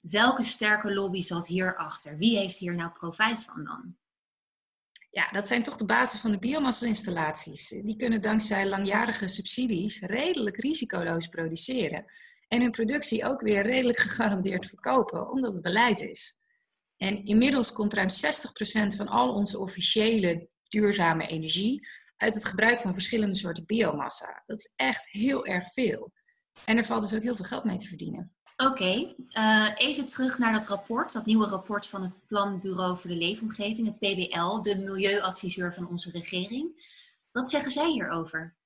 Welke 0.00 0.44
sterke 0.44 0.94
lobby 0.94 1.22
zat 1.22 1.46
hierachter? 1.46 2.16
Wie 2.16 2.38
heeft 2.38 2.58
hier 2.58 2.74
nou 2.74 2.90
profijt 2.90 3.42
van 3.42 3.64
dan? 3.64 3.96
Ja, 5.12 5.28
dat 5.30 5.46
zijn 5.46 5.62
toch 5.62 5.76
de 5.76 5.84
basis 5.84 6.20
van 6.20 6.30
de 6.30 6.38
biomassa-installaties. 6.38 7.68
Die 7.68 7.96
kunnen 7.96 8.22
dankzij 8.22 8.68
langjarige 8.68 9.28
subsidies 9.28 10.00
redelijk 10.00 10.56
risicoloos 10.56 11.26
produceren. 11.26 12.04
En 12.48 12.60
hun 12.60 12.70
productie 12.70 13.24
ook 13.24 13.40
weer 13.40 13.62
redelijk 13.62 13.98
gegarandeerd 13.98 14.66
verkopen, 14.66 15.30
omdat 15.30 15.52
het 15.52 15.62
beleid 15.62 16.00
is. 16.00 16.36
En 16.96 17.24
inmiddels 17.24 17.72
komt 17.72 17.94
ruim 17.94 18.08
60% 18.08 18.96
van 18.96 19.08
al 19.08 19.34
onze 19.34 19.58
officiële 19.58 20.48
duurzame 20.62 21.26
energie 21.26 21.88
uit 22.16 22.34
het 22.34 22.44
gebruik 22.44 22.80
van 22.80 22.92
verschillende 22.92 23.36
soorten 23.36 23.66
biomassa. 23.66 24.42
Dat 24.46 24.58
is 24.58 24.72
echt 24.76 25.10
heel 25.10 25.46
erg 25.46 25.72
veel. 25.72 26.12
En 26.64 26.76
er 26.76 26.84
valt 26.84 27.02
dus 27.02 27.14
ook 27.14 27.22
heel 27.22 27.36
veel 27.36 27.44
geld 27.44 27.64
mee 27.64 27.76
te 27.76 27.88
verdienen. 27.88 28.36
Oké, 28.56 29.14
eh, 29.28 29.68
even 29.76 30.06
terug 30.06 30.38
naar 30.38 30.52
dat 30.52 30.68
rapport, 30.68 31.12
dat 31.12 31.26
nieuwe 31.26 31.46
rapport 31.46 31.86
van 31.86 32.02
het 32.02 32.26
Planbureau 32.26 32.98
voor 32.98 33.10
de 33.10 33.16
Leefomgeving, 33.16 33.86
het 33.86 33.98
PBL, 33.98 34.62
de 34.62 34.78
milieuadviseur 34.78 35.74
van 35.74 35.88
onze 35.88 36.10
regering. 36.10 36.70
Wat 37.32 37.50
zeggen 37.50 37.70
zij 37.70 37.90
hierover? 37.90 38.56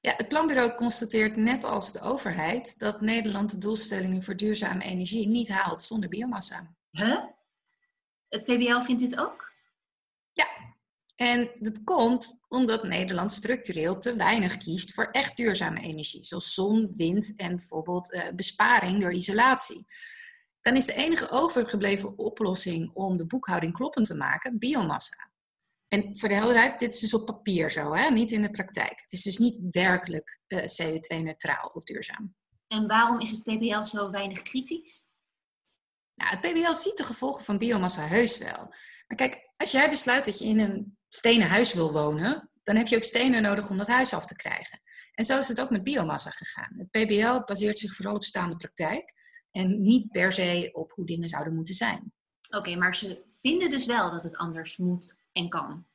Ja, 0.00 0.14
het 0.16 0.28
planbureau 0.28 0.74
constateert 0.74 1.36
net 1.36 1.64
als 1.64 1.92
de 1.92 2.00
overheid 2.00 2.78
dat 2.78 3.00
Nederland 3.00 3.50
de 3.50 3.58
doelstellingen 3.58 4.22
voor 4.22 4.34
overheid 4.34 4.38
dat 4.38 4.40
Nederland 4.40 4.70
de 4.70 4.78
doelstellingen 4.78 4.82
voor 4.82 4.82
duurzame 4.82 4.82
energie 4.82 5.28
niet 5.28 5.48
haalt 5.48 5.82
zonder 5.82 6.08
biomassa. 6.08 6.74
Huh? 6.90 7.24
Het 8.28 8.44
PBL 8.44 8.80
vindt 8.80 9.02
dit 9.02 9.20
ook? 9.20 9.53
En 11.14 11.50
dat 11.58 11.84
komt 11.84 12.44
omdat 12.48 12.82
Nederland 12.82 13.32
structureel 13.32 13.98
te 13.98 14.16
weinig 14.16 14.56
kiest 14.56 14.92
voor 14.92 15.08
echt 15.10 15.36
duurzame 15.36 15.80
energie, 15.80 16.24
zoals 16.24 16.54
zon, 16.54 16.92
wind 16.94 17.36
en 17.36 17.56
bijvoorbeeld 17.56 18.12
uh, 18.12 18.28
besparing 18.36 19.00
door 19.00 19.12
isolatie. 19.12 19.86
Dan 20.60 20.76
is 20.76 20.86
de 20.86 20.94
enige 20.94 21.30
overgebleven 21.30 22.18
oplossing 22.18 22.90
om 22.94 23.16
de 23.16 23.26
boekhouding 23.26 23.72
kloppend 23.72 24.06
te 24.06 24.14
maken 24.14 24.58
biomassa. 24.58 25.30
En 25.88 26.18
voor 26.18 26.28
de 26.28 26.34
helderheid, 26.34 26.78
dit 26.78 26.94
is 26.94 27.00
dus 27.00 27.14
op 27.14 27.26
papier 27.26 27.70
zo, 27.70 27.94
hè? 27.94 28.10
niet 28.10 28.32
in 28.32 28.42
de 28.42 28.50
praktijk. 28.50 29.00
Het 29.00 29.12
is 29.12 29.22
dus 29.22 29.38
niet 29.38 29.58
werkelijk 29.70 30.40
uh, 30.48 30.58
eh, 30.58 30.92
CO2-neutraal 30.92 31.70
of 31.74 31.84
duurzaam. 31.84 32.34
En 32.66 32.86
waarom 32.86 33.20
is 33.20 33.30
het 33.30 33.42
PBL 33.42 33.82
zo 33.82 34.10
weinig 34.10 34.42
kritisch? 34.42 35.06
Nou, 36.14 36.30
het 36.30 36.40
PBL 36.40 36.72
ziet 36.72 36.96
de 36.96 37.04
gevolgen 37.04 37.44
van 37.44 37.58
biomassa 37.58 38.06
heus 38.06 38.38
wel. 38.38 38.74
Maar 39.06 39.16
kijk, 39.16 39.50
als 39.56 39.70
jij 39.70 39.90
besluit 39.90 40.24
dat 40.24 40.38
je 40.38 40.44
in 40.44 40.58
een 40.58 40.98
stenen 41.14 41.48
huis 41.48 41.74
wil 41.74 41.92
wonen, 41.92 42.50
dan 42.62 42.76
heb 42.76 42.86
je 42.86 42.96
ook 42.96 43.04
stenen 43.04 43.42
nodig 43.42 43.70
om 43.70 43.76
dat 43.76 43.86
huis 43.86 44.12
af 44.12 44.26
te 44.26 44.36
krijgen. 44.36 44.80
En 45.12 45.24
zo 45.24 45.38
is 45.38 45.48
het 45.48 45.60
ook 45.60 45.70
met 45.70 45.82
biomassa 45.82 46.30
gegaan. 46.30 46.74
Het 46.76 46.90
PBL 46.90 47.44
baseert 47.44 47.78
zich 47.78 47.94
vooral 47.94 48.14
op 48.14 48.24
staande 48.24 48.56
praktijk 48.56 49.12
en 49.50 49.82
niet 49.82 50.10
per 50.10 50.32
se 50.32 50.70
op 50.72 50.92
hoe 50.92 51.06
dingen 51.06 51.28
zouden 51.28 51.54
moeten 51.54 51.74
zijn. 51.74 52.12
Oké, 52.48 52.76
maar 52.76 52.94
ze 52.94 53.24
vinden 53.28 53.70
dus 53.70 53.86
wel 53.86 54.10
dat 54.10 54.22
het 54.22 54.36
anders 54.36 54.76
moet 54.76 55.20
en 55.32 55.48
kan. 55.48 55.86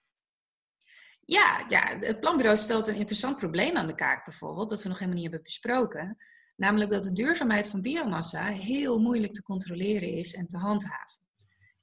Ja, 1.26 1.64
ja, 1.68 1.98
het 1.98 2.20
planbureau 2.20 2.58
stelt 2.58 2.88
een 2.88 2.96
interessant 2.96 3.36
probleem 3.36 3.76
aan 3.76 3.88
de 3.88 3.96
kaak 3.96 4.26
bijvoorbeeld, 4.26 4.70
dat 4.70 4.84
we 4.84 4.90
nog 4.90 5.00
helemaal 5.00 5.22
niet 5.22 5.30
hebben 5.30 5.44
besproken. 5.44 6.18
Namelijk 6.56 6.92
dat 6.92 7.04
de 7.04 7.14
duurzaamheid 7.14 7.68
van 7.68 7.82
biomassa 7.82 8.46
heel 8.46 9.00
moeilijk 9.00 9.34
te 9.34 9.44
controleren 9.44 10.10
is 10.10 10.34
en 10.34 10.48
te 10.48 10.58
handhaven. 10.58 11.22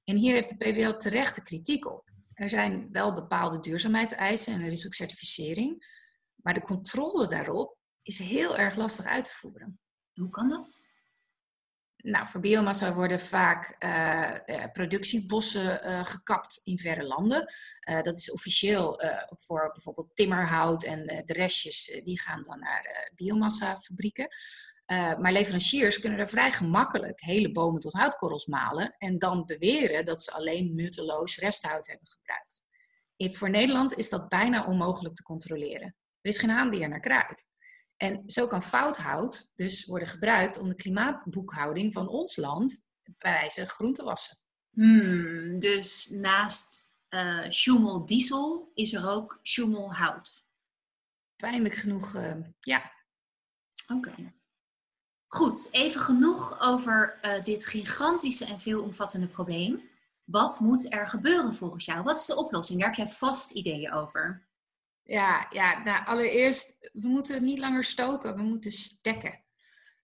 En 0.04 0.16
hier 0.16 0.34
heeft 0.34 0.58
de 0.58 0.70
PBL 0.70 0.96
terechte 0.96 1.42
kritiek 1.42 1.90
op. 1.90 2.14
Er 2.36 2.48
zijn 2.48 2.88
wel 2.92 3.14
bepaalde 3.14 3.60
duurzaamheidseisen 3.60 4.52
en 4.52 4.60
er 4.60 4.72
is 4.72 4.86
ook 4.86 4.94
certificering, 4.94 5.86
maar 6.34 6.54
de 6.54 6.60
controle 6.60 7.26
daarop 7.26 7.76
is 8.02 8.18
heel 8.18 8.56
erg 8.56 8.76
lastig 8.76 9.04
uit 9.04 9.24
te 9.24 9.34
voeren. 9.34 9.80
Hoe 10.12 10.30
kan 10.30 10.48
dat? 10.48 10.84
Nou, 11.96 12.28
voor 12.28 12.40
biomassa 12.40 12.94
worden 12.94 13.20
vaak 13.20 13.76
uh, 13.84 14.64
productiebossen 14.72 15.86
uh, 15.86 16.04
gekapt 16.04 16.60
in 16.64 16.78
verre 16.78 17.02
landen. 17.02 17.52
dat 18.02 18.16
is 18.16 18.30
officieel 18.30 19.00
voor 19.28 19.70
bijvoorbeeld 19.72 20.16
timmerhout 20.16 20.84
en 20.84 21.06
de 21.06 21.32
restjes, 21.32 22.00
die 22.02 22.20
gaan 22.20 22.42
dan 22.42 22.58
naar 22.58 23.10
biomassafabrieken. 23.14 24.28
Maar 24.94 25.32
leveranciers 25.32 25.98
kunnen 25.98 26.18
er 26.18 26.28
vrij 26.28 26.52
gemakkelijk 26.52 27.20
hele 27.20 27.52
bomen 27.52 27.80
tot 27.80 27.92
houtkorrels 27.92 28.46
malen 28.46 28.94
en 28.98 29.18
dan 29.18 29.44
beweren 29.44 30.04
dat 30.04 30.22
ze 30.22 30.32
alleen 30.32 30.74
nutteloos 30.74 31.36
resthout 31.36 31.86
hebben 31.86 32.08
gebruikt. 32.08 32.62
voor 33.36 33.50
Nederland 33.50 33.94
is 33.94 34.08
dat 34.08 34.28
bijna 34.28 34.66
onmogelijk 34.66 35.14
te 35.14 35.22
controleren. 35.22 35.96
Er 36.20 36.30
is 36.30 36.38
geen 36.38 36.50
haan 36.50 36.70
die 36.70 36.82
er 36.82 36.88
naar 36.88 37.00
kraait. 37.00 37.46
En 37.96 38.22
zo 38.26 38.46
kan 38.46 38.62
fouthout 38.62 39.52
dus 39.54 39.84
worden 39.84 40.08
gebruikt 40.08 40.58
om 40.58 40.68
de 40.68 40.74
klimaatboekhouding 40.74 41.92
van 41.92 42.08
ons 42.08 42.36
land 42.36 42.82
bij 43.18 43.32
wijze 43.32 43.66
groen 43.66 43.92
te 43.92 44.04
wassen. 44.04 44.38
Hmm, 44.70 45.58
dus 45.58 46.06
naast 46.06 46.94
uh, 47.08 47.48
Schumel 47.48 48.06
diesel 48.06 48.70
is 48.74 48.92
er 48.92 49.08
ook 49.08 49.38
Schumel 49.42 49.94
hout. 49.94 50.46
Pijnlijk 51.36 51.74
genoeg, 51.74 52.14
uh, 52.14 52.36
ja. 52.60 52.92
Oké. 53.94 54.34
Goed, 55.36 55.68
even 55.70 56.00
genoeg 56.00 56.60
over 56.60 57.18
uh, 57.22 57.42
dit 57.42 57.66
gigantische 57.66 58.44
en 58.44 58.60
veelomvattende 58.60 59.28
probleem. 59.28 59.88
Wat 60.24 60.60
moet 60.60 60.92
er 60.92 61.08
gebeuren 61.08 61.54
volgens 61.54 61.84
jou? 61.84 62.02
Wat 62.02 62.18
is 62.18 62.26
de 62.26 62.36
oplossing? 62.36 62.80
Daar 62.80 62.88
heb 62.88 62.96
jij 62.96 63.08
vast 63.08 63.50
ideeën 63.50 63.92
over. 63.92 64.48
Ja, 65.02 65.46
ja 65.50 65.82
nou, 65.82 66.06
allereerst, 66.06 66.90
we 66.92 67.08
moeten 67.08 67.44
niet 67.44 67.58
langer 67.58 67.84
stoken, 67.84 68.36
we 68.36 68.42
moeten 68.42 68.72
stekken. 68.72 69.44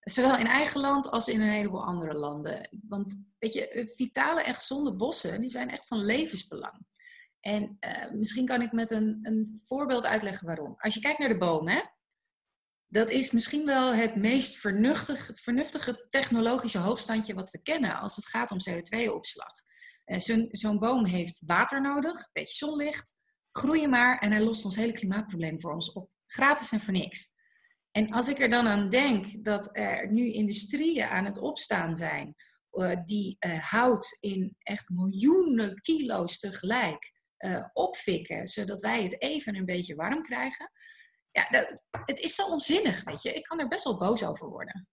Zowel 0.01 0.37
in 0.37 0.47
eigen 0.47 0.81
land 0.81 1.11
als 1.11 1.29
in 1.29 1.41
een 1.41 1.49
heleboel 1.49 1.85
andere 1.85 2.15
landen. 2.15 2.69
Want 2.89 3.25
weet 3.39 3.53
je, 3.53 3.93
vitale 3.95 4.43
en 4.43 4.55
gezonde 4.55 4.97
bossen, 4.97 5.41
die 5.41 5.51
zijn 5.51 5.71
echt 5.71 5.87
van 5.87 6.05
levensbelang. 6.05 6.87
En 7.41 7.77
uh, 7.81 8.11
misschien 8.11 8.47
kan 8.47 8.63
ik 8.63 8.73
met 8.73 8.91
een, 8.91 9.19
een 9.23 9.61
voorbeeld 9.65 10.07
uitleggen 10.07 10.47
waarom. 10.47 10.75
Als 10.79 10.95
je 10.95 11.01
kijkt 11.01 11.19
naar 11.19 11.29
de 11.29 11.39
boom, 11.39 11.69
hè, 11.69 11.81
dat 12.93 13.11
is 13.11 13.31
misschien 13.31 13.67
wel 13.67 13.95
het 13.95 14.17
meest 14.17 14.57
vernuftige, 14.57 15.33
vernuftige 15.35 16.07
technologische 16.11 16.79
hoogstandje 16.79 17.35
wat 17.35 17.51
we 17.51 17.63
kennen 17.63 17.99
als 17.99 18.17
het 18.17 18.27
gaat 18.27 18.51
om 18.51 18.59
CO2-opslag. 18.71 19.53
Uh, 20.07 20.19
Zo'n 20.19 20.49
zo 20.51 20.79
boom 20.79 21.05
heeft 21.05 21.43
water 21.47 21.81
nodig, 21.81 22.17
een 22.17 22.31
beetje 22.33 22.67
zonlicht, 22.67 23.15
groeien 23.51 23.91
maar 23.91 24.19
en 24.19 24.31
hij 24.31 24.43
lost 24.43 24.65
ons 24.65 24.77
hele 24.77 24.93
klimaatprobleem 24.93 25.61
voor 25.61 25.73
ons 25.73 25.93
op. 25.93 26.11
Gratis 26.27 26.71
en 26.71 26.81
voor 26.81 26.93
niks. 26.93 27.33
En 27.91 28.11
als 28.11 28.29
ik 28.29 28.39
er 28.39 28.51
dan 28.51 28.67
aan 28.67 28.89
denk 28.89 29.45
dat 29.45 29.77
er 29.77 30.13
nu 30.13 30.33
industrieën 30.33 31.07
aan 31.07 31.25
het 31.25 31.39
opstaan 31.39 31.97
zijn 31.97 32.35
uh, 32.73 32.97
die 33.05 33.37
uh, 33.47 33.59
hout 33.59 34.17
in 34.21 34.57
echt 34.59 34.89
miljoenen 34.89 35.81
kilo's 35.81 36.39
tegelijk 36.39 37.21
opfikken, 37.73 38.47
zodat 38.47 38.81
wij 38.81 39.03
het 39.03 39.23
even 39.23 39.57
een 39.57 39.65
beetje 39.65 39.95
warm 39.95 40.23
krijgen. 40.23 40.71
Ja, 41.33 41.49
dat, 41.51 41.77
het 42.05 42.19
is 42.19 42.35
zo 42.35 42.47
onzinnig, 42.47 43.05
weet 43.05 43.23
je. 43.23 43.33
Ik 43.33 43.43
kan 43.43 43.61
er 43.61 43.69
best 43.69 43.85
wel 43.85 43.99
boos 43.99 44.25
over 44.25 44.49
worden. 44.49 44.89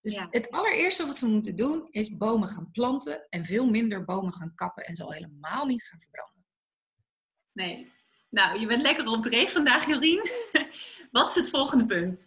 Dus 0.00 0.14
ja. 0.14 0.26
het 0.30 0.50
allereerste 0.50 1.06
wat 1.06 1.18
we 1.18 1.26
moeten 1.26 1.56
doen 1.56 1.88
is 1.90 2.16
bomen 2.16 2.48
gaan 2.48 2.70
planten 2.70 3.26
en 3.28 3.44
veel 3.44 3.70
minder 3.70 4.04
bomen 4.04 4.32
gaan 4.32 4.54
kappen 4.54 4.84
en 4.84 4.94
zo 4.94 5.10
helemaal 5.10 5.66
niet 5.66 5.82
gaan 5.82 6.00
verbranden. 6.00 6.46
Nee, 7.52 7.92
nou, 8.30 8.60
je 8.60 8.66
bent 8.66 8.82
lekker 8.82 9.06
op 9.06 9.22
dreef 9.22 9.52
vandaag, 9.52 9.86
Jorien. 9.86 10.22
Wat 11.10 11.28
is 11.28 11.34
het 11.34 11.50
volgende 11.50 11.84
punt? 11.84 12.26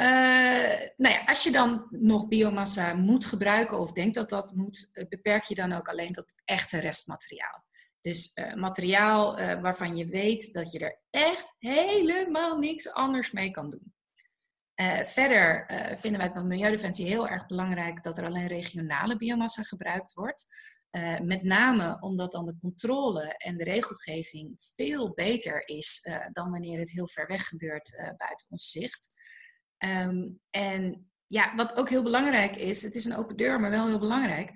Uh, 0.00 0.88
nou 0.96 1.14
ja, 1.14 1.24
als 1.24 1.42
je 1.42 1.50
dan 1.50 1.86
nog 1.90 2.28
biomassa 2.28 2.94
moet 2.94 3.24
gebruiken 3.24 3.78
of 3.78 3.92
denkt 3.92 4.14
dat 4.14 4.28
dat 4.28 4.54
moet, 4.54 4.88
eh, 4.92 5.08
beperk 5.08 5.44
je 5.44 5.54
dan 5.54 5.72
ook 5.72 5.88
alleen 5.88 6.12
tot 6.12 6.30
het 6.30 6.42
echte 6.44 6.78
restmateriaal. 6.78 7.64
Dus 8.00 8.32
uh, 8.34 8.54
materiaal 8.54 9.40
uh, 9.40 9.60
waarvan 9.60 9.96
je 9.96 10.06
weet 10.06 10.52
dat 10.52 10.72
je 10.72 10.78
er 10.78 11.00
echt 11.10 11.54
helemaal 11.58 12.58
niks 12.58 12.92
anders 12.92 13.30
mee 13.30 13.50
kan 13.50 13.70
doen. 13.70 13.94
verder 15.04 15.66
vinden 15.98 16.20
wij 16.20 16.30
van 16.30 16.46
Milieudefensie 16.46 17.06
heel 17.06 17.28
erg 17.28 17.46
belangrijk 17.46 18.02
dat 18.02 18.18
er 18.18 18.24
alleen 18.24 18.46
regionale 18.46 19.16
biomassa 19.16 19.62
gebruikt 19.62 20.12
wordt. 20.12 20.46
Met 21.22 21.42
name 21.42 22.00
omdat 22.00 22.32
dan 22.32 22.44
de 22.44 22.58
controle 22.60 23.34
en 23.36 23.56
de 23.56 23.64
regelgeving 23.64 24.54
veel 24.74 25.14
beter 25.14 25.68
is 25.68 26.00
dan 26.32 26.50
wanneer 26.50 26.78
het 26.78 26.90
heel 26.90 27.08
ver 27.08 27.26
weg 27.26 27.46
gebeurt 27.46 27.96
buiten 28.16 28.46
ons 28.50 28.70
zicht. 28.70 29.08
Um, 29.84 30.40
en 30.50 31.10
ja, 31.26 31.54
wat 31.54 31.76
ook 31.76 31.88
heel 31.88 32.02
belangrijk 32.02 32.56
is, 32.56 32.82
het 32.82 32.94
is 32.94 33.04
een 33.04 33.16
open 33.16 33.36
deur, 33.36 33.60
maar 33.60 33.70
wel 33.70 33.86
heel 33.86 33.98
belangrijk. 33.98 34.52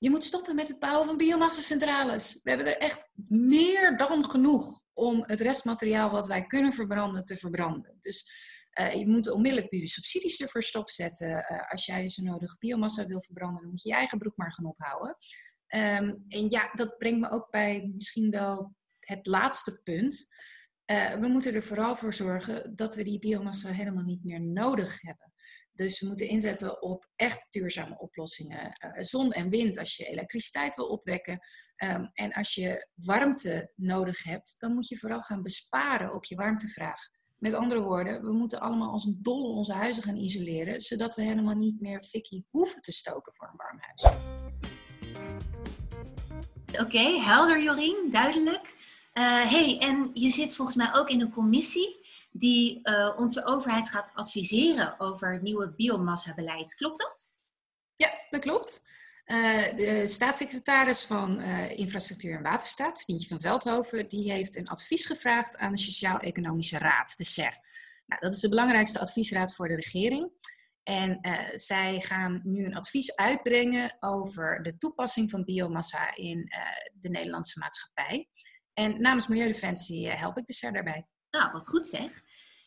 Je 0.00 0.10
moet 0.10 0.24
stoppen 0.24 0.54
met 0.54 0.68
het 0.68 0.78
bouwen 0.78 1.06
van 1.06 1.16
biomassa-centrales. 1.16 2.40
We 2.42 2.50
hebben 2.50 2.66
er 2.66 2.76
echt 2.76 3.08
meer 3.28 3.96
dan 3.96 4.30
genoeg 4.30 4.84
om 4.92 5.24
het 5.26 5.40
restmateriaal 5.40 6.10
wat 6.10 6.26
wij 6.26 6.46
kunnen 6.46 6.72
verbranden 6.72 7.24
te 7.24 7.36
verbranden. 7.36 7.96
Dus 8.00 8.48
je 8.94 9.04
moet 9.06 9.30
onmiddellijk 9.30 9.70
de 9.70 9.86
subsidies 9.86 10.40
ervoor 10.40 10.62
stopzetten. 10.62 11.46
als 11.68 11.86
jij 11.86 12.08
zo 12.08 12.22
nodig 12.22 12.58
biomassa 12.58 13.06
wil 13.06 13.20
verbranden, 13.20 13.60
dan 13.60 13.70
moet 13.70 13.82
je 13.82 13.88
je 13.88 13.94
eigen 13.94 14.18
broek 14.18 14.36
maar 14.36 14.52
gaan 14.52 14.66
ophouden. 14.66 15.16
Um, 15.74 16.24
en 16.28 16.50
ja, 16.50 16.70
dat 16.72 16.98
brengt 16.98 17.20
me 17.20 17.30
ook 17.30 17.50
bij 17.50 17.90
misschien 17.94 18.30
wel 18.30 18.74
het 19.00 19.26
laatste 19.26 19.80
punt. 19.82 20.34
Uh, 20.86 21.12
we 21.12 21.28
moeten 21.28 21.54
er 21.54 21.62
vooral 21.62 21.96
voor 21.96 22.14
zorgen 22.14 22.76
dat 22.76 22.94
we 22.94 23.04
die 23.04 23.18
biomassa 23.18 23.70
helemaal 23.70 24.04
niet 24.04 24.24
meer 24.24 24.40
nodig 24.40 25.00
hebben. 25.00 25.29
Dus 25.80 26.00
we 26.00 26.06
moeten 26.06 26.28
inzetten 26.28 26.82
op 26.82 27.06
echt 27.16 27.46
duurzame 27.50 27.98
oplossingen. 27.98 28.78
Uh, 28.84 29.02
zon 29.02 29.32
en 29.32 29.50
wind 29.50 29.78
als 29.78 29.96
je 29.96 30.04
elektriciteit 30.04 30.76
wil 30.76 30.86
opwekken. 30.86 31.38
Um, 31.84 32.10
en 32.12 32.32
als 32.32 32.54
je 32.54 32.88
warmte 32.94 33.72
nodig 33.76 34.22
hebt, 34.22 34.54
dan 34.58 34.74
moet 34.74 34.88
je 34.88 34.98
vooral 34.98 35.20
gaan 35.20 35.42
besparen 35.42 36.14
op 36.14 36.24
je 36.24 36.34
warmtevraag. 36.34 37.00
Met 37.38 37.54
andere 37.54 37.80
woorden, 37.80 38.22
we 38.22 38.32
moeten 38.32 38.60
allemaal 38.60 38.90
als 38.92 39.04
een 39.04 39.18
dolle 39.22 39.48
onze 39.48 39.72
huizen 39.72 40.02
gaan 40.02 40.16
isoleren, 40.16 40.80
zodat 40.80 41.14
we 41.14 41.22
helemaal 41.22 41.56
niet 41.56 41.80
meer 41.80 42.02
fikkie 42.02 42.46
hoeven 42.50 42.82
te 42.82 42.92
stoken 42.92 43.32
voor 43.32 43.48
een 43.48 43.56
warm 43.56 43.78
huis. 43.80 44.02
Oké, 46.80 47.20
helder 47.20 47.62
Jorien, 47.62 48.08
duidelijk. 48.10 48.74
Uh, 49.20 49.50
hey, 49.50 49.78
en 49.78 50.10
je 50.14 50.30
zit 50.30 50.56
volgens 50.56 50.76
mij 50.76 50.94
ook 50.94 51.10
in 51.10 51.20
een 51.20 51.30
commissie 51.30 52.00
die 52.30 52.80
uh, 52.82 53.12
onze 53.16 53.44
overheid 53.44 53.88
gaat 53.88 54.10
adviseren 54.14 55.00
over 55.00 55.32
het 55.32 55.42
nieuwe 55.42 55.74
biomassa-beleid. 55.74 56.74
Klopt 56.74 56.98
dat? 56.98 57.36
Ja, 57.96 58.10
dat 58.28 58.40
klopt. 58.40 58.82
de 59.76 60.02
staatssecretaris 60.06 61.04
van 61.04 61.40
Infrastructuur 61.70 62.36
en 62.36 62.42
Waterstaat, 62.42 62.98
Stientje 62.98 63.28
van 63.28 63.40
Veldhoven, 63.40 64.08
die 64.08 64.32
heeft 64.32 64.56
een 64.56 64.68
advies 64.68 65.06
gevraagd 65.06 65.56
aan 65.56 65.72
de 65.72 65.78
Sociaal-Economische 65.78 66.78
Raad, 66.78 67.14
de 67.16 67.24
SER. 67.24 67.58
Nou, 68.06 68.20
dat 68.20 68.32
is 68.32 68.40
de 68.40 68.48
belangrijkste 68.48 69.00
adviesraad 69.00 69.54
voor 69.54 69.68
de 69.68 69.74
regering. 69.74 70.30
En 70.82 71.18
zij 71.54 72.00
gaan 72.00 72.40
nu 72.44 72.64
een 72.64 72.76
advies 72.76 73.16
uitbrengen 73.16 73.96
over 74.00 74.62
de 74.62 74.76
toepassing 74.76 75.30
van 75.30 75.44
biomassa 75.44 76.16
in 76.16 76.52
de 76.92 77.08
Nederlandse 77.08 77.58
maatschappij. 77.58 78.28
En 78.80 79.00
namens 79.00 79.26
Milieudefensie 79.26 80.06
uh, 80.06 80.14
help 80.14 80.38
ik 80.38 80.62
er 80.62 80.72
daarbij. 80.72 81.06
Nou, 81.30 81.52
wat 81.52 81.68
goed 81.68 81.86
zeg. 81.86 82.22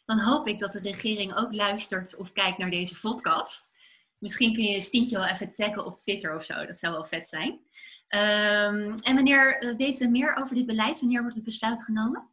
Dan 0.05 0.20
hoop 0.20 0.48
ik 0.48 0.60
dat 0.60 0.72
de 0.72 0.79
regering 0.79 1.36
ook 1.36 1.53
luistert 1.53 2.15
of 2.15 2.32
kijkt 2.32 2.58
naar 2.58 2.70
deze 2.70 3.00
podcast. 3.00 3.74
Misschien 4.17 4.53
kun 4.53 4.63
je 4.63 4.82
Stientje 4.82 5.17
wel 5.17 5.27
even 5.27 5.53
taggen 5.53 5.86
op 5.86 5.98
Twitter 5.98 6.36
of 6.36 6.43
zo. 6.43 6.65
Dat 6.65 6.79
zou 6.79 6.93
wel 6.93 7.05
vet 7.05 7.27
zijn. 7.27 7.51
Um, 7.51 8.96
en 8.96 9.15
wanneer 9.15 9.74
weten 9.77 10.05
we 10.05 10.12
meer 10.12 10.36
over 10.36 10.55
dit 10.55 10.65
beleid? 10.65 11.00
Wanneer 11.00 11.22
wordt 11.22 11.36
het 11.36 11.46
besluit 11.46 11.84
genomen? 11.84 12.33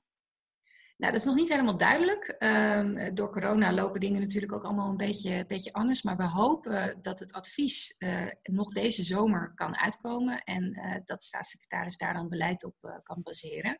Nou, 1.00 1.12
dat 1.12 1.20
is 1.20 1.26
nog 1.26 1.36
niet 1.36 1.48
helemaal 1.48 1.76
duidelijk. 1.76 2.36
Um, 2.38 3.14
door 3.14 3.30
corona 3.32 3.72
lopen 3.72 4.00
dingen 4.00 4.20
natuurlijk 4.20 4.52
ook 4.52 4.64
allemaal 4.64 4.90
een 4.90 4.96
beetje, 4.96 5.44
beetje 5.46 5.72
anders. 5.72 6.02
Maar 6.02 6.16
we 6.16 6.28
hopen 6.28 6.98
dat 7.00 7.20
het 7.20 7.32
advies 7.32 7.94
uh, 7.98 8.26
nog 8.42 8.72
deze 8.72 9.02
zomer 9.02 9.52
kan 9.54 9.76
uitkomen. 9.76 10.42
En 10.44 10.78
uh, 10.78 10.96
dat 11.04 11.22
staatssecretaris 11.22 11.96
daar 11.96 12.14
dan 12.14 12.28
beleid 12.28 12.64
op 12.64 13.00
kan 13.02 13.22
baseren. 13.22 13.76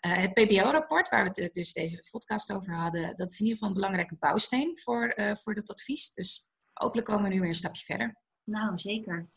het 0.00 0.32
PBO-rapport, 0.32 1.08
waar 1.08 1.32
we 1.32 1.42
het 1.42 1.54
dus 1.54 1.72
deze 1.72 2.04
podcast 2.10 2.52
over 2.52 2.74
hadden, 2.74 3.16
dat 3.16 3.30
is 3.30 3.40
in 3.40 3.46
ieder 3.46 3.58
geval 3.58 3.68
een 3.68 3.80
belangrijke 3.80 4.16
bouwsteen 4.18 4.78
voor, 4.78 5.14
voor 5.42 5.54
dat 5.54 5.70
advies. 5.70 6.12
Dus 6.12 6.46
hopelijk 6.72 7.06
komen 7.06 7.28
we 7.28 7.34
nu 7.34 7.40
weer 7.40 7.48
een 7.48 7.54
stapje 7.54 7.84
verder. 7.84 8.16
Nou, 8.44 8.78
zeker. 8.78 9.28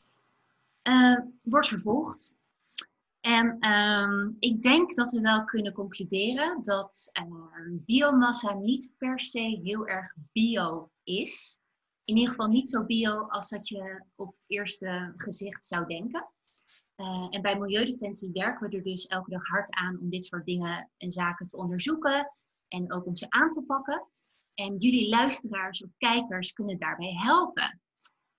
wordt 1.44 1.68
vervolgd. 1.68 2.38
En 3.30 3.72
um, 3.72 4.36
ik 4.40 4.62
denk 4.62 4.96
dat 4.96 5.12
we 5.12 5.22
wel 5.22 5.44
kunnen 5.44 5.74
concluderen 5.74 6.64
dat 6.64 7.10
um, 7.22 7.84
biomassa 7.86 8.54
niet 8.54 8.94
per 8.98 9.20
se 9.20 9.60
heel 9.64 9.88
erg 9.88 10.16
bio 10.32 10.92
is. 11.04 11.60
In 12.04 12.16
ieder 12.16 12.30
geval 12.30 12.48
niet 12.48 12.70
zo 12.70 12.86
bio 12.86 13.28
als 13.28 13.50
dat 13.50 13.68
je 13.68 14.04
op 14.16 14.34
het 14.34 14.44
eerste 14.48 15.12
gezicht 15.16 15.66
zou 15.66 15.86
denken. 15.86 16.32
Uh, 16.96 17.28
en 17.30 17.42
bij 17.42 17.60
Milieudefensie 17.60 18.32
werken 18.32 18.70
we 18.70 18.78
er 18.78 18.84
dus 18.84 19.06
elke 19.06 19.30
dag 19.30 19.46
hard 19.48 19.76
aan 19.76 20.00
om 20.00 20.10
dit 20.10 20.26
soort 20.26 20.46
dingen 20.46 20.92
en 20.98 21.10
zaken 21.10 21.48
te 21.48 21.58
onderzoeken 21.58 22.28
en 22.68 22.94
ook 22.94 23.06
om 23.06 23.16
ze 23.16 23.30
aan 23.30 23.50
te 23.50 23.66
pakken. 23.66 24.08
En 24.54 24.76
jullie 24.76 25.10
luisteraars 25.10 25.84
of 25.84 25.90
kijkers 25.98 26.54
kunnen 26.54 26.80
daarbij 26.80 27.14
helpen. 27.14 27.82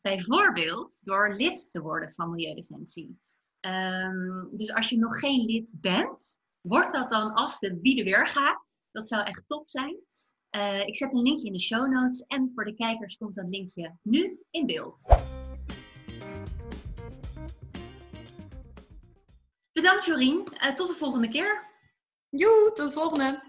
Bijvoorbeeld 0.00 1.04
door 1.04 1.34
lid 1.34 1.70
te 1.70 1.80
worden 1.80 2.12
van 2.12 2.30
Milieudefensie. 2.30 3.18
Um, 3.60 4.48
dus 4.52 4.74
als 4.74 4.88
je 4.88 4.98
nog 4.98 5.18
geen 5.18 5.44
lid 5.44 5.74
bent, 5.80 6.38
wordt 6.60 6.92
dat 6.92 7.08
dan 7.08 7.32
als 7.32 7.58
de 7.58 7.76
bieden 7.76 8.04
weer 8.04 8.26
gaat. 8.26 8.78
Dat 8.92 9.08
zou 9.08 9.22
echt 9.22 9.46
top 9.46 9.70
zijn. 9.70 9.96
Uh, 10.50 10.80
ik 10.86 10.96
zet 10.96 11.14
een 11.14 11.22
linkje 11.22 11.46
in 11.46 11.52
de 11.52 11.60
show 11.60 11.92
notes 11.92 12.20
en 12.20 12.50
voor 12.54 12.64
de 12.64 12.74
kijkers 12.74 13.16
komt 13.16 13.34
dat 13.34 13.48
linkje 13.48 13.96
nu 14.02 14.40
in 14.50 14.66
beeld. 14.66 15.06
Bedankt 19.72 20.04
Jorien. 20.04 20.42
Uh, 20.54 20.72
tot 20.72 20.88
de 20.88 20.94
volgende 20.98 21.28
keer. 21.28 21.68
Joe, 22.28 22.70
tot 22.74 22.86
de 22.86 22.92
volgende. 22.92 23.42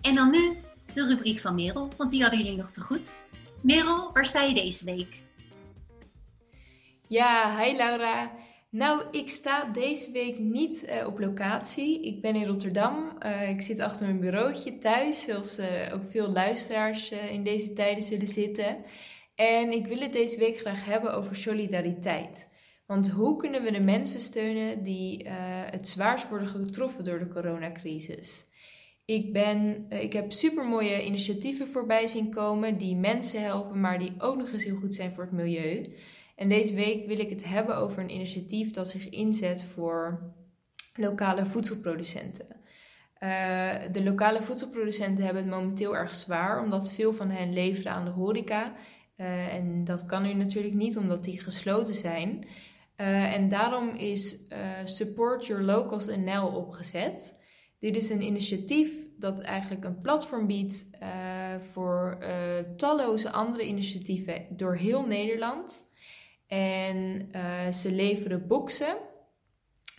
En 0.00 0.14
dan 0.14 0.30
nu 0.30 0.56
de 0.94 1.06
rubriek 1.06 1.40
van 1.40 1.54
Merel, 1.54 1.90
want 1.96 2.10
die 2.10 2.22
hadden 2.22 2.40
jullie 2.40 2.56
nog 2.56 2.70
te 2.70 2.80
goed. 2.80 3.18
Merel, 3.62 4.12
waar 4.12 4.26
sta 4.26 4.42
je 4.42 4.54
deze 4.54 4.84
week? 4.84 5.22
Ja, 7.10 7.58
hi 7.58 7.76
Laura. 7.76 8.32
Nou, 8.68 9.02
ik 9.10 9.28
sta 9.28 9.64
deze 9.64 10.12
week 10.12 10.38
niet 10.38 10.84
uh, 10.88 11.06
op 11.06 11.18
locatie. 11.18 12.02
Ik 12.02 12.20
ben 12.20 12.34
in 12.34 12.46
Rotterdam. 12.46 13.16
Uh, 13.22 13.48
ik 13.48 13.60
zit 13.60 13.80
achter 13.80 14.06
mijn 14.06 14.20
bureautje 14.20 14.78
thuis, 14.78 15.22
zoals 15.22 15.58
uh, 15.58 15.66
ook 15.92 16.04
veel 16.04 16.28
luisteraars 16.28 17.10
in 17.10 17.44
deze 17.44 17.72
tijden 17.72 18.02
zullen 18.02 18.26
zitten. 18.26 18.76
En 19.34 19.72
ik 19.72 19.86
wil 19.86 19.98
het 19.98 20.12
deze 20.12 20.38
week 20.38 20.58
graag 20.58 20.84
hebben 20.84 21.14
over 21.14 21.36
solidariteit. 21.36 22.48
Want 22.86 23.10
hoe 23.10 23.36
kunnen 23.36 23.62
we 23.62 23.70
de 23.70 23.80
mensen 23.80 24.20
steunen 24.20 24.82
die 24.82 25.28
het 25.70 25.88
zwaarst 25.88 26.28
worden 26.28 26.48
getroffen 26.48 27.04
door 27.04 27.18
de 27.18 27.28
coronacrisis? 27.28 28.44
Ik, 29.04 29.32
ben, 29.32 29.86
ik 29.88 30.12
heb 30.12 30.32
supermooie 30.32 31.04
initiatieven 31.04 31.66
voorbij 31.66 32.06
zien 32.06 32.30
komen 32.30 32.78
die 32.78 32.96
mensen 32.96 33.42
helpen, 33.42 33.80
maar 33.80 33.98
die 33.98 34.12
ook 34.18 34.36
nog 34.36 34.52
eens 34.52 34.64
heel 34.64 34.76
goed 34.76 34.94
zijn 34.94 35.12
voor 35.12 35.24
het 35.24 35.32
milieu. 35.32 35.94
En 36.40 36.48
deze 36.48 36.74
week 36.74 37.06
wil 37.06 37.18
ik 37.18 37.30
het 37.30 37.44
hebben 37.44 37.76
over 37.76 38.02
een 38.02 38.14
initiatief 38.14 38.70
dat 38.70 38.88
zich 38.88 39.08
inzet 39.08 39.64
voor 39.64 40.32
lokale 40.94 41.46
voedselproducenten. 41.46 42.46
Uh, 42.48 43.72
de 43.92 44.02
lokale 44.02 44.42
voedselproducenten 44.42 45.24
hebben 45.24 45.42
het 45.42 45.52
momenteel 45.52 45.96
erg 45.96 46.14
zwaar, 46.14 46.62
omdat 46.62 46.92
veel 46.92 47.12
van 47.12 47.30
hen 47.30 47.52
leveren 47.52 47.92
aan 47.92 48.04
de 48.04 48.10
horeca. 48.10 48.72
Uh, 49.16 49.54
en 49.54 49.84
dat 49.84 50.06
kan 50.06 50.22
nu 50.22 50.34
natuurlijk 50.34 50.74
niet, 50.74 50.96
omdat 50.96 51.24
die 51.24 51.40
gesloten 51.40 51.94
zijn. 51.94 52.46
Uh, 52.96 53.34
en 53.34 53.48
daarom 53.48 53.88
is 53.88 54.40
Support 54.84 55.46
Your 55.46 55.62
Locals 55.62 56.06
NL 56.06 56.46
opgezet. 56.46 57.42
Dit 57.78 57.96
is 57.96 58.10
een 58.10 58.22
initiatief 58.22 58.92
dat 59.18 59.40
eigenlijk 59.40 59.84
een 59.84 59.98
platform 59.98 60.46
biedt 60.46 60.90
voor 61.58 62.18
talloze 62.76 63.30
andere 63.30 63.66
initiatieven 63.66 64.46
door 64.50 64.76
heel 64.76 65.06
Nederland. 65.06 65.89
En 66.50 67.28
uh, 67.32 67.68
ze 67.72 67.92
leveren 67.92 68.46
boxen 68.46 68.96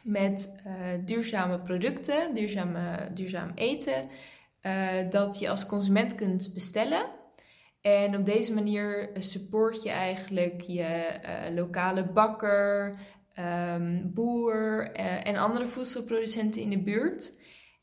met 0.04 0.62
uh, 0.68 0.74
duurzame 1.06 1.60
producten, 1.60 2.34
duurzame, 2.34 3.10
duurzaam 3.14 3.52
eten, 3.56 4.10
uh, 4.62 5.10
dat 5.10 5.40
je 5.40 5.50
als 5.50 5.66
consument 5.66 6.16
kunt 6.16 6.52
bestellen. 6.54 7.06
En 7.82 8.16
op 8.16 8.26
deze 8.26 8.54
manier 8.54 9.10
support 9.14 9.84
je 9.84 9.90
eigenlijk 9.90 10.62
je 10.62 11.20
lokale 11.56 12.04
bakker, 12.04 12.96
um, 13.76 14.12
boer 14.14 14.92
en 15.24 15.36
andere 15.36 15.66
voedselproducenten 15.66 16.62
in 16.62 16.70
de 16.70 16.82
buurt. 16.84 17.40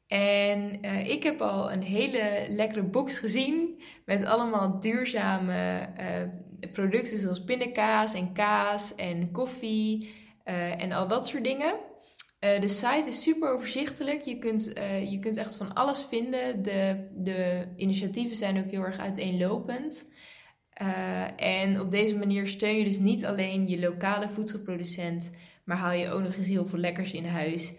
En 0.07 0.83
ik 1.07 1.23
heb 1.23 1.41
al 1.41 1.73
een 1.73 1.83
hele 1.83 2.47
lekkere 2.49 2.83
box 2.83 3.19
gezien 3.19 3.83
met 4.05 4.25
allemaal 4.25 4.81
duurzame 4.81 5.89
producten 6.73 7.19
zoals 7.19 7.45
pindakaas 7.45 8.15
en 8.15 8.33
kaas 8.33 8.95
en 8.95 9.31
koffie 9.31 10.11
uh, 10.45 10.83
en 10.83 10.93
al 10.93 11.09
dat 11.09 11.27
soort 11.27 11.45
dingen. 11.45 11.75
Uh, 12.41 12.61
de 12.61 12.69
site 12.69 13.05
is 13.07 13.23
super 13.23 13.51
overzichtelijk. 13.51 14.23
Je 14.23 14.39
kunt, 14.39 14.79
uh, 14.79 15.11
je 15.11 15.19
kunt 15.19 15.37
echt 15.37 15.57
van 15.57 15.75
alles 15.75 16.05
vinden. 16.05 16.63
De, 16.63 17.09
de 17.15 17.69
initiatieven 17.77 18.37
zijn 18.37 18.59
ook 18.59 18.71
heel 18.71 18.83
erg 18.83 18.99
uiteenlopend. 18.99 20.13
en 21.37 21.81
op 21.81 21.91
deze 21.91 22.19
manier 22.19 22.47
steun 22.47 22.77
je 22.77 22.85
dus 22.85 22.99
niet 22.99 23.25
alleen 23.25 23.69
je 23.69 23.81
lokale 23.81 24.29
voedselproducent, 24.29 25.35
maar 25.65 25.77
haal 25.77 25.93
je 25.93 26.11
ook 26.11 26.23
nog 26.23 26.37
eens 26.37 26.49
heel 26.49 26.67
veel 26.67 26.79
lekkers 26.79 27.13
in 27.13 27.27
huis 27.27 27.75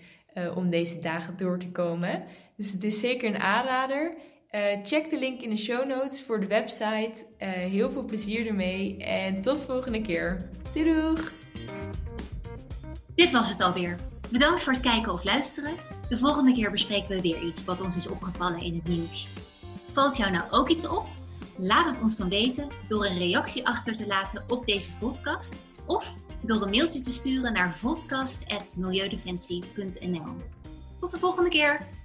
om 0.56 0.70
deze 0.70 1.02
dagen 1.02 1.38
door 1.38 1.60
te 1.60 1.72
komen. 1.72 2.24
Dus 2.58 2.72
het 2.72 2.84
is 2.84 3.00
zeker 3.00 3.30
een 3.30 3.40
aanrader. 3.40 4.16
Uh, 4.52 4.62
check 4.84 5.10
de 5.10 5.20
link 5.20 5.42
in 5.42 5.50
de 5.50 5.58
show 5.58 5.88
notes 5.88 6.24
voor 6.24 6.40
de 6.40 6.48
website. 6.48 7.26
Uh, 7.40 7.50
heel 7.50 7.92
veel 7.92 8.04
plezier 8.04 8.48
ermee 8.48 8.98
en 8.98 9.42
tot 9.42 9.60
de 9.60 9.66
volgende 9.66 10.02
keer. 10.02 10.50
Doei 10.74 10.94
doeg! 10.94 11.34
Dit 13.16 13.32
was 13.32 13.50
het 13.50 13.62
alweer. 13.62 13.96
Bedankt 14.32 14.64
voor 14.64 14.74
het 14.74 14.82
kijken 14.82 15.14
of 15.14 15.24
luisteren. 15.24 15.76
De 16.08 16.18
volgende 16.18 16.54
keer 16.54 16.72
bespreken 16.72 17.10
we 17.10 17.22
weer 17.22 17.44
iets 17.44 17.64
wat 17.64 17.82
ons 17.82 17.96
is 17.96 18.08
opgevallen 18.08 18.60
in 18.60 18.74
het 18.74 18.88
nieuws. 18.88 19.28
Valt 19.92 20.18
jou 20.18 20.32
nou 20.32 20.44
ook 20.52 20.70
iets 20.70 20.88
op? 20.88 21.06
Laat 21.58 21.86
het 21.86 22.02
ons 22.02 22.18
dan 22.18 22.30
weten 22.30 22.68
door 22.88 23.06
een 23.06 23.18
reactie 23.18 23.68
achter 23.68 23.96
te 23.96 24.08
laten 24.08 24.44
op 24.48 24.66
deze 24.66 24.92
podcast 25.00 25.64
of 25.86 26.18
door 26.42 26.62
een 26.62 26.70
mailtje 26.70 27.00
te 27.00 27.12
sturen 27.12 27.54
naar 27.54 27.78
podcast.milieudefensie.nl. 27.82 30.36
Tot 30.98 31.12
de 31.12 31.20
volgende 31.20 31.50
keer! 31.50 31.99